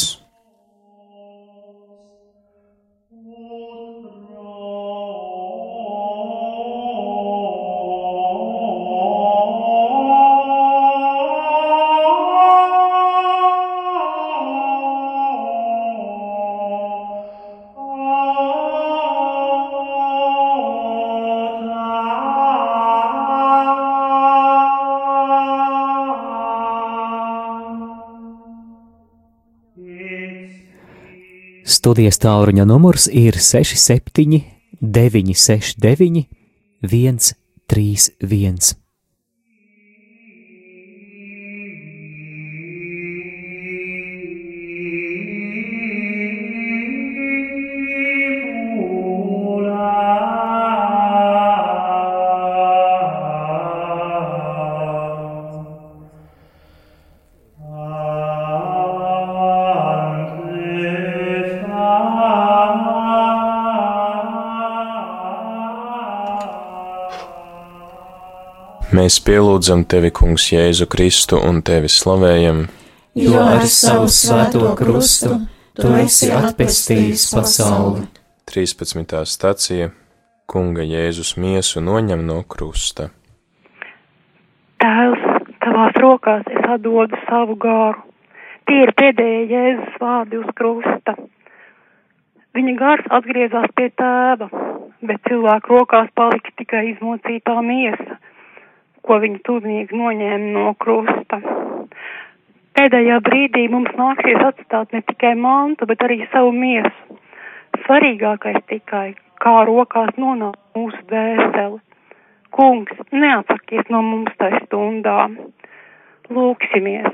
Studijas 31.84 32.16
tālruņa 32.16 32.64
numurs 32.64 33.10
ir 33.12 33.36
67, 33.36 34.38
969, 34.80 36.24
131. 36.80 38.83
Mēs 69.04 69.18
pielūdzam 69.20 69.82
tevi, 69.84 70.08
Kungs, 70.16 70.46
Jēzu 70.48 70.86
Kristu 70.88 71.36
un 71.36 71.58
tevi 71.60 71.90
slavējam, 71.92 72.62
jo 73.20 73.42
ar 73.42 73.66
savu 73.68 74.06
svēto 74.08 74.70
krustu 74.78 75.34
tu 75.76 75.90
esi 75.98 76.30
atpestījis 76.32 77.26
pasauli. 77.34 78.06
13. 78.48 79.12
stacija 79.28 79.90
Kunga 80.48 80.88
Jēzus 80.88 81.34
miesu 81.36 81.84
noņem 81.84 82.24
no 82.24 82.38
krusta. 82.48 83.10
Tēvs, 84.80 85.28
tavās 85.66 86.00
rokās 86.00 86.48
es 86.54 86.64
atdodu 86.78 87.20
savu 87.28 87.60
gāru. 87.60 88.00
Tie 88.64 88.80
ir 88.86 88.96
pēdējie 88.96 89.46
Jēzus 89.52 90.00
vārdi 90.00 90.40
uz 90.40 90.48
krusta. 90.56 91.18
Viņa 92.56 92.80
gars 92.80 93.12
atgriezās 93.20 93.68
pie 93.76 93.92
tēva, 94.00 94.48
bet 95.04 95.24
cilvēku 95.28 95.76
rokās 95.76 96.08
palika 96.16 96.56
tikai 96.56 96.86
izmocītā 96.94 97.60
miesa 97.68 98.13
ko 99.04 99.18
viņa 99.22 99.40
tuvinieki 99.46 99.98
noņēma 99.98 100.52
no 100.56 100.72
krusta. 100.80 101.40
Pēdējā 102.74 103.20
brīdī 103.22 103.66
mums 103.70 103.92
nāksies 103.98 104.40
atstāt 104.42 104.94
ne 104.96 105.02
tikai 105.06 105.34
mantu, 105.38 105.86
bet 105.86 106.02
arī 106.02 106.24
savu 106.32 106.50
miesu. 106.56 107.18
Svarīgākais 107.84 108.62
tikai, 108.70 109.14
kā 109.42 109.54
rokās 109.68 110.14
nonāk 110.18 110.56
mūsu 110.74 110.98
dvēseli. 111.10 111.78
Kungs, 112.54 112.98
neatsakies 113.12 113.88
no 113.90 114.00
mums 114.06 114.34
tajā 114.40 114.62
stundā. 114.64 115.28
Lūksimies, 116.34 117.10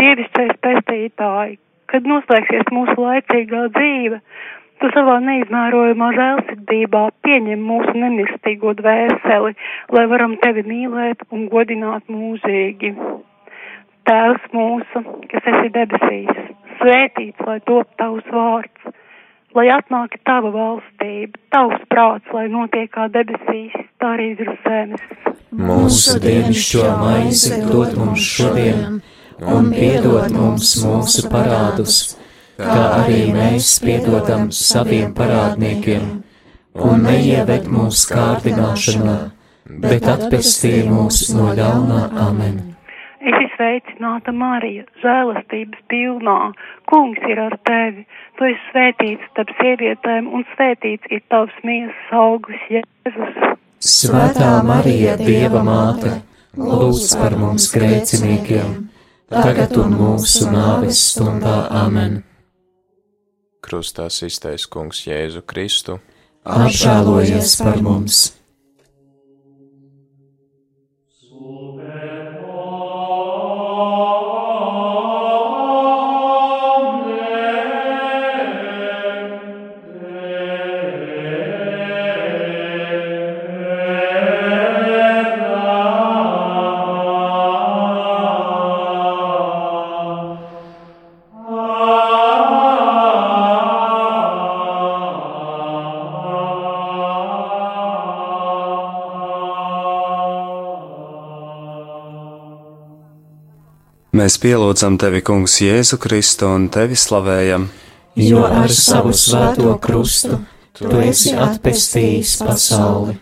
dievišķais 0.00 0.56
pestītāji, 0.64 1.58
kad 1.90 2.06
noslēgsies 2.08 2.68
mūsu 2.72 2.94
laicīgā 3.00 3.64
dzīve, 3.74 4.20
Tu 4.84 4.90
savā 4.92 5.14
neizmērojamā 5.24 6.06
žēlsirdībā 6.12 7.00
pieņem 7.24 7.60
mūsu 7.64 7.92
nemirstīgo 7.96 8.74
dvēseli, 8.76 9.52
lai 9.96 10.02
varam 10.10 10.34
tevi 10.42 10.60
mīlēt 10.68 11.22
un 11.32 11.46
godināt 11.48 12.10
mūžīgi. 12.12 12.90
Tēvs 14.04 14.50
mūsu, 14.52 15.00
kas 15.30 15.48
esi 15.54 15.70
debesīs, 15.72 16.42
svētīts, 16.82 17.40
lai 17.48 17.54
top 17.64 17.88
tavs 17.96 18.28
vārds, 18.34 18.90
lai 19.56 19.64
atnāk 19.72 20.18
tava 20.28 20.50
valstība, 20.52 21.40
tavs 21.56 21.86
prāts, 21.88 22.34
lai 22.36 22.44
notiek 22.52 22.90
kā 22.92 23.06
debesīs, 23.14 23.78
tā 24.04 24.10
arī 24.18 24.34
virs 24.42 24.58
zemes. 24.66 25.06
Mūsu 25.62 26.18
dienascho 26.20 26.90
maizi 27.00 27.62
dod 27.70 27.96
mums 28.02 28.28
šodien, 28.36 29.00
un 29.40 29.72
piedod 29.72 30.28
mums 30.36 30.74
mūsu 30.84 31.24
parādus 31.32 32.02
kā 32.58 32.82
arī 33.00 33.22
mēs 33.34 33.78
piedodam 33.82 34.50
saviem 34.54 35.14
parādniekiem, 35.16 36.04
un 36.86 37.02
neieved 37.06 37.66
mūsu 37.70 38.12
kārdināšanā, 38.12 39.16
bet 39.82 40.06
atpestī 40.10 40.84
mūs 40.88 41.26
no 41.34 41.50
ļaunā 41.58 42.04
amen. 42.28 42.60
Es 43.24 43.46
sveicināta 43.54 44.34
Marija, 44.36 44.84
žēlastības 45.00 45.80
pilnā. 45.88 46.52
Kungs 46.90 47.22
ir 47.30 47.40
ar 47.40 47.54
tevi. 47.64 48.04
Tu 48.36 48.50
esi 48.50 48.60
svētīts 48.68 49.30
starp 49.30 49.54
sievietēm, 49.62 50.28
un 50.28 50.44
svētīts 50.52 51.08
ir 51.08 51.22
tavs 51.32 51.56
miesas 51.64 52.12
augurs, 52.12 52.60
Jēzus. 52.68 53.56
Svētā 53.80 54.50
Marija, 54.68 55.16
Dieva 55.16 55.64
māte, 55.64 56.18
lūdz 56.60 57.16
par 57.16 57.38
mums 57.40 57.70
grēciniekiem, 57.72 58.76
tagad 59.32 59.72
un 59.80 59.96
mūsu 60.02 60.52
nāves 60.52 61.00
stundā 61.14 61.64
amen 61.80 62.20
krustā 63.64 64.10
iztais 64.28 64.68
kungs 64.70 65.06
Jēzu 65.08 65.42
Kristu, 65.48 65.98
apžēlojies 66.44 67.58
par 67.64 67.80
mums! 67.84 68.24
Mēs 104.24 104.38
pielūdzam 104.40 104.94
tevi, 104.96 105.18
Kungs, 105.20 105.58
Jēzu 105.60 105.98
Kristu 106.00 106.46
un 106.48 106.70
tevi 106.72 106.96
slavējam, 106.96 107.66
jo 108.16 108.40
ar 108.46 108.72
savu 108.72 109.10
svēto 109.12 109.74
krustu 109.84 110.38
tu 110.78 110.92
esi 111.04 111.34
atpestījis 111.36 112.30
pasauli. 112.40 113.18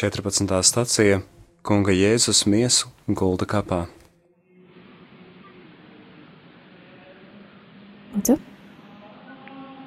14. 0.00 0.54
stacija 0.64 1.18
Kunga 1.60 1.92
Jēzus 1.92 2.46
miesu 2.48 2.88
gulda 3.18 3.44
kapā. 3.50 3.82
Lūdzu. 8.14 8.38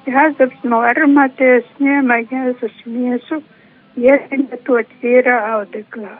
Jāzeps 0.05 0.67
no 0.69 0.83
armatēs 0.91 1.71
ņēma 1.81 2.19
Jēzus 2.27 2.75
miesu, 2.85 3.39
iesina 3.97 4.61
to 4.69 4.77
tīra 4.99 5.39
audeklā, 5.55 6.13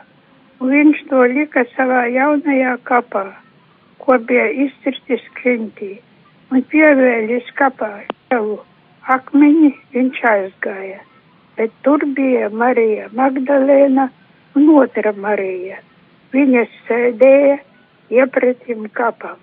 un 0.58 0.74
viņš 0.74 1.04
to 1.12 1.22
lika 1.36 1.64
savā 1.76 2.02
jaunajā 2.16 2.74
kapā, 2.90 3.28
ko 4.04 4.18
bija 4.30 4.48
izcirtis 4.66 5.22
krintī, 5.38 5.92
un 6.50 6.64
pievēlis 6.72 7.48
kapā 7.58 7.90
savu 8.30 8.58
akmeņi 9.14 9.70
viņš 9.94 10.24
aizgāja, 10.32 11.00
bet 11.56 11.74
tur 11.84 12.04
bija 12.16 12.48
Marija 12.62 13.08
Magdalēna 13.16 14.08
un 14.56 14.68
otra 14.82 15.12
Marija. 15.16 15.80
Viņas 16.34 16.74
sēdēja 16.88 17.56
iepretim 18.14 18.86
kapam. 18.94 19.38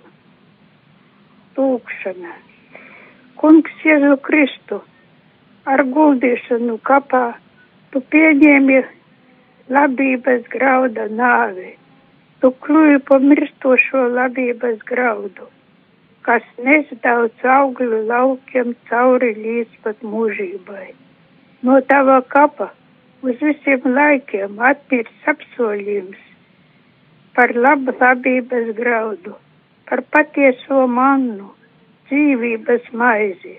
Lūkšana. 1.58 2.36
Kungs 3.38 3.84
Jēzu 3.86 4.16
Kristu, 4.26 4.80
ar 5.66 5.84
guldīšanu 5.96 6.78
kapā 6.88 7.26
tu 7.92 8.02
pieņēmi 8.14 8.78
labības 9.74 10.48
grauda 10.54 11.08
nāvi. 11.12 11.74
Tu 12.42 12.50
kļuvi 12.64 13.00
pamirstošo 13.10 14.02
labības 14.14 14.82
graudu, 14.90 15.48
kas 16.28 16.44
nes 16.68 16.92
daudz 17.06 17.48
augļu 17.54 18.04
laukiem 18.12 18.76
cauri 18.90 19.32
līdz 19.38 19.80
pat 19.86 20.04
mūžībai. 20.12 20.92
No 21.66 21.80
tava 21.90 22.20
kapa 22.36 22.70
uz 23.26 23.42
visiem 23.42 23.90
laikiem 23.98 24.62
atmirs 24.70 25.30
apsolījums 25.34 26.22
par 27.38 27.58
labu 27.58 27.98
labības 27.98 28.70
graudu, 28.84 29.34
par 29.90 30.06
patieso 30.14 30.86
mannu, 30.94 31.50
dzīvības 32.10 32.92
maizi, 33.02 33.58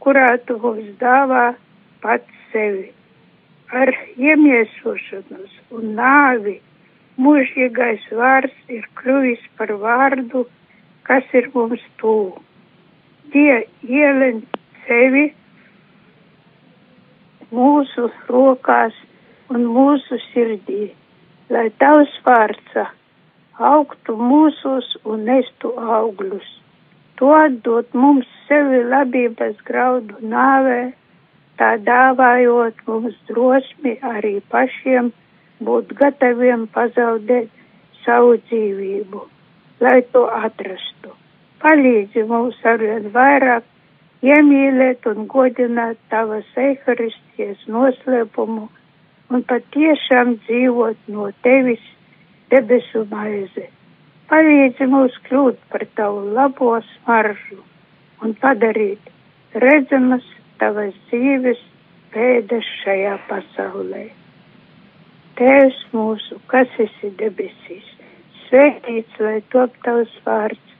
kurā 0.00 0.30
tu 0.48 0.56
mums 0.64 0.92
dāvā 1.00 1.46
pats 2.00 2.44
sevi. 2.52 2.88
Ar 3.72 3.92
iemiesošanos 4.16 5.60
un 5.76 5.92
nāvi 5.98 6.62
mūžīgais 7.20 8.04
vārds 8.18 8.56
ir 8.68 8.86
kļuvis 8.98 9.42
par 9.58 9.72
vārdu, 9.82 10.44
kas 11.06 11.24
ir 11.32 11.50
mums 11.54 11.82
tuvu. 12.00 12.42
Tie 13.32 13.64
ielen 13.86 14.42
sevi 14.86 15.28
mūsu 17.54 18.10
rokās 18.28 18.96
un 19.54 19.66
mūsu 19.76 20.18
sirdī, 20.30 20.90
lai 21.50 21.68
tavs 21.78 22.12
vārds 22.26 22.76
augtu 23.58 24.16
mūsos 24.18 24.90
un 25.04 25.26
nestu 25.30 25.70
augļus. 25.78 26.46
To 27.20 27.30
atdot 27.38 27.92
mums 27.94 28.26
sevi 28.48 28.82
labības 28.90 29.60
graudu 29.68 30.18
nāvē, 30.18 30.92
tā 31.60 31.76
dāvājot 31.86 32.80
mums 32.88 33.14
drosmi 33.28 33.94
arī 34.02 34.40
pašiem 34.50 35.12
būt 35.62 35.92
gataviem 35.98 36.66
pazaudēt 36.74 37.50
savu 38.04 38.36
dzīvību, 38.48 39.20
lai 39.84 40.00
to 40.12 40.24
atrastu. 40.28 41.14
Palīdzi 41.64 42.26
mums 42.28 42.58
arvien 42.68 43.08
vairāk 43.14 43.64
iemīlēt 44.24 45.06
un 45.10 45.26
godināt 45.28 46.00
tavas 46.12 46.48
eharistijas 46.56 47.62
noslēpumu 47.68 48.68
un 49.30 49.44
patiešām 49.48 50.36
dzīvot 50.44 51.08
no 51.14 51.30
tevis 51.46 51.84
debesu 52.52 53.04
maize. 53.10 53.68
Palīdzi 54.28 54.88
mums 54.90 55.16
kļūt 55.28 55.60
par 55.72 55.86
tavu 55.98 56.26
labo 56.36 56.74
smaržu 56.90 57.60
un 58.24 58.36
padarīt 58.40 59.12
redzamas 59.64 60.26
tavas 60.60 60.94
dzīves 61.08 61.60
pēdas 62.14 62.68
šajā 62.82 63.16
pasaulē. 63.28 64.04
Tēvs 65.38 65.78
mūsu, 65.90 66.38
kas 66.46 66.70
esi 66.78 67.10
debesīs, 67.18 67.86
svētīts 68.44 69.18
lai 69.18 69.40
top 69.50 69.74
tavs 69.82 70.12
vārds, 70.26 70.74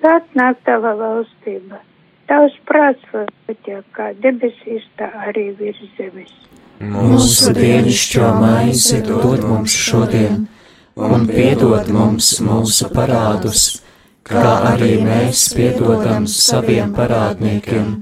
atnāk 0.00 0.62
tava 0.64 0.94
valstība, 0.96 1.82
tavs 2.30 2.56
prāts 2.68 3.04
vai 3.12 3.56
kā 3.98 4.12
debesīs, 4.22 4.86
tā 4.96 5.10
arī 5.28 5.50
virs 5.58 5.82
zemes. 5.98 6.32
Mūsu 6.80 7.52
dienascho 7.52 8.32
maizi 8.38 9.02
dod 9.04 9.44
mums 9.44 9.76
šodien, 9.76 10.46
un 10.96 11.28
piedod 11.28 11.92
mums 11.92 12.36
mūsu 12.40 12.88
parādus, 12.94 13.82
kā 14.24 14.44
arī 14.72 15.00
mēs 15.04 15.48
piedodam 15.56 16.28
saviem 16.30 16.94
parādniekiem, 16.96 17.96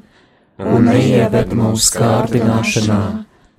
un 0.60 0.90
neieved 0.90 1.56
mūsu 1.56 1.96
kārdināšanā, 1.98 3.00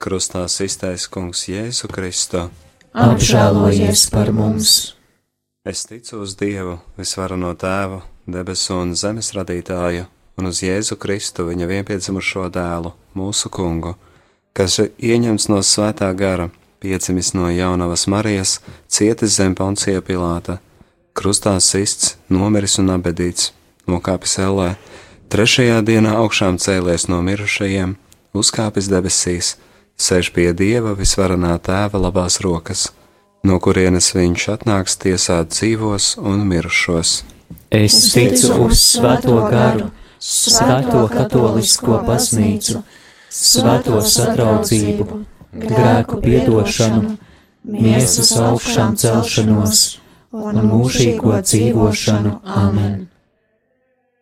Krustā 0.00 0.46
iztais 0.48 1.04
kungs 1.12 1.42
Jēzu 1.44 1.90
Kristu. 1.92 2.46
Apžēlojies 2.96 4.06
par 4.08 4.30
mums! 4.32 4.94
Es 5.60 5.82
ticu 5.84 6.22
uz 6.24 6.32
Dievu, 6.40 6.78
visvarano 6.96 7.50
tēvu, 7.52 7.98
debesu 8.24 8.78
un 8.80 8.94
zemes 8.96 9.28
radītāju, 9.36 10.06
un 10.40 10.48
uz 10.48 10.62
Jēzu 10.64 10.96
Kristu, 10.96 11.44
viņa 11.50 11.68
vienpiedzimušo 11.68 12.46
dēlu, 12.48 12.94
mūsu 13.12 13.52
kungu, 13.52 13.92
kas 14.56 14.80
ieņemts 14.80 15.50
no 15.52 15.60
svētā 15.60 16.08
gara, 16.16 16.48
piedzimis 16.80 17.34
no 17.36 17.52
jaunavas 17.52 18.08
Marijas, 18.08 18.56
cietis 18.88 19.36
zem 19.36 19.52
Poncija 19.52 20.00
Pilāta, 20.00 20.62
krustā 21.12 21.58
sists, 21.60 22.16
nomiris 22.32 22.80
un 22.80 22.94
abedīts, 22.96 23.52
nokāpis 23.84 24.40
ellē, 24.48 24.78
trešajā 25.28 25.82
dienā 25.84 26.16
augšām 26.24 26.56
cēlies 26.56 27.10
no 27.12 27.20
mirušajiem, 27.20 27.98
uzkāpis 28.32 28.88
debesīs, 28.88 29.58
sēž 30.00 30.32
pie 30.34 30.50
Dieva 30.56 30.96
visvarenā 30.98 31.58
tēva 31.62 32.00
labās 32.08 32.40
rokas 32.44 32.88
no 33.46 33.58
kurienes 33.62 34.10
viņš 34.16 34.46
atnāks 34.54 34.98
tiesāt 35.00 35.54
dzīvos 35.54 36.14
un 36.20 36.44
mirušos. 36.48 37.20
Es 37.70 37.96
ticu 38.12 38.66
uz 38.66 38.82
Svēto 38.82 39.38
garu, 39.50 39.90
Svēto 40.20 41.06
katolisko 41.12 42.02
baznīcu, 42.06 42.82
Svēto 43.30 44.00
satraudzību, 44.04 45.22
grēku 45.64 46.20
piedošanu, 46.24 47.16
miesas 47.64 48.34
augšām 48.40 48.98
celšanos 49.00 49.84
un 50.34 50.60
mūžīgo 50.66 51.40
dzīvošanu. 51.46 52.40
Amen! 52.44 53.09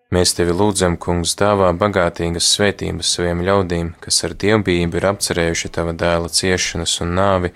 Mēs 0.09 0.31
tevi 0.33 0.55
lūdzam, 0.57 0.95
Kungs, 0.97 1.35
dāvā 1.37 1.69
bagātīgas 1.77 2.47
svētības 2.55 3.11
saviem 3.13 3.43
ļaudīm, 3.45 3.91
kas 4.01 4.23
ar 4.25 4.33
dievbijību 4.41 4.97
ir 4.97 5.07
apcerējuši 5.11 5.69
tava 5.77 5.93
dēla 5.93 6.31
ciešanas 6.33 6.95
un 7.05 7.13
nāvi, 7.19 7.51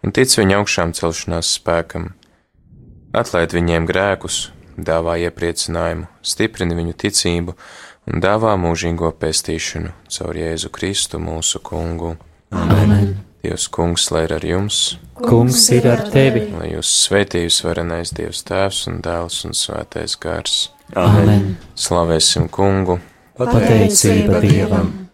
un 0.00 0.14
tic 0.16 0.32
viņa 0.32 0.62
augšām 0.62 0.94
celšanās 0.96 1.50
spēkam. 1.58 2.14
Atlaid 3.12 3.52
viņiem 3.52 3.90
grēkus, 3.90 4.46
dāvā 4.80 5.18
iepriecinājumu, 5.26 6.08
stiprini 6.24 6.80
viņu 6.80 6.96
ticību 7.04 7.58
un 8.08 8.24
dāvā 8.24 8.56
mūžīgo 8.64 9.12
pestīšanu 9.20 9.92
caur 10.08 10.40
Jēzu 10.40 10.72
Kristu 10.72 11.20
mūsu 11.20 11.60
kungu. 11.60 12.14
Amen! 12.48 13.18
Dievs, 13.44 13.68
kungs, 13.72 14.08
lai 14.12 14.24
ir 14.24 14.38
ar 14.38 14.44
jums! 14.44 14.82
Kungs 15.20 15.68
ir 15.76 15.92
ar 15.92 16.08
tevi! 16.12 16.48
Lai 16.56 16.72
jūs 16.78 16.96
svētījus 17.04 17.60
varenais 17.68 18.16
Dievs 18.16 18.40
Tēvs 18.48 18.86
un 18.88 19.00
Dēls 19.04 19.44
un 19.44 19.56
Svētais 19.56 20.16
Gars! 20.20 20.70
Amen! 20.98 21.54
Slavēsim 21.78 22.48
kungu! 22.50 22.98
Pateicība 23.38 24.40
Dievam! 24.42 25.09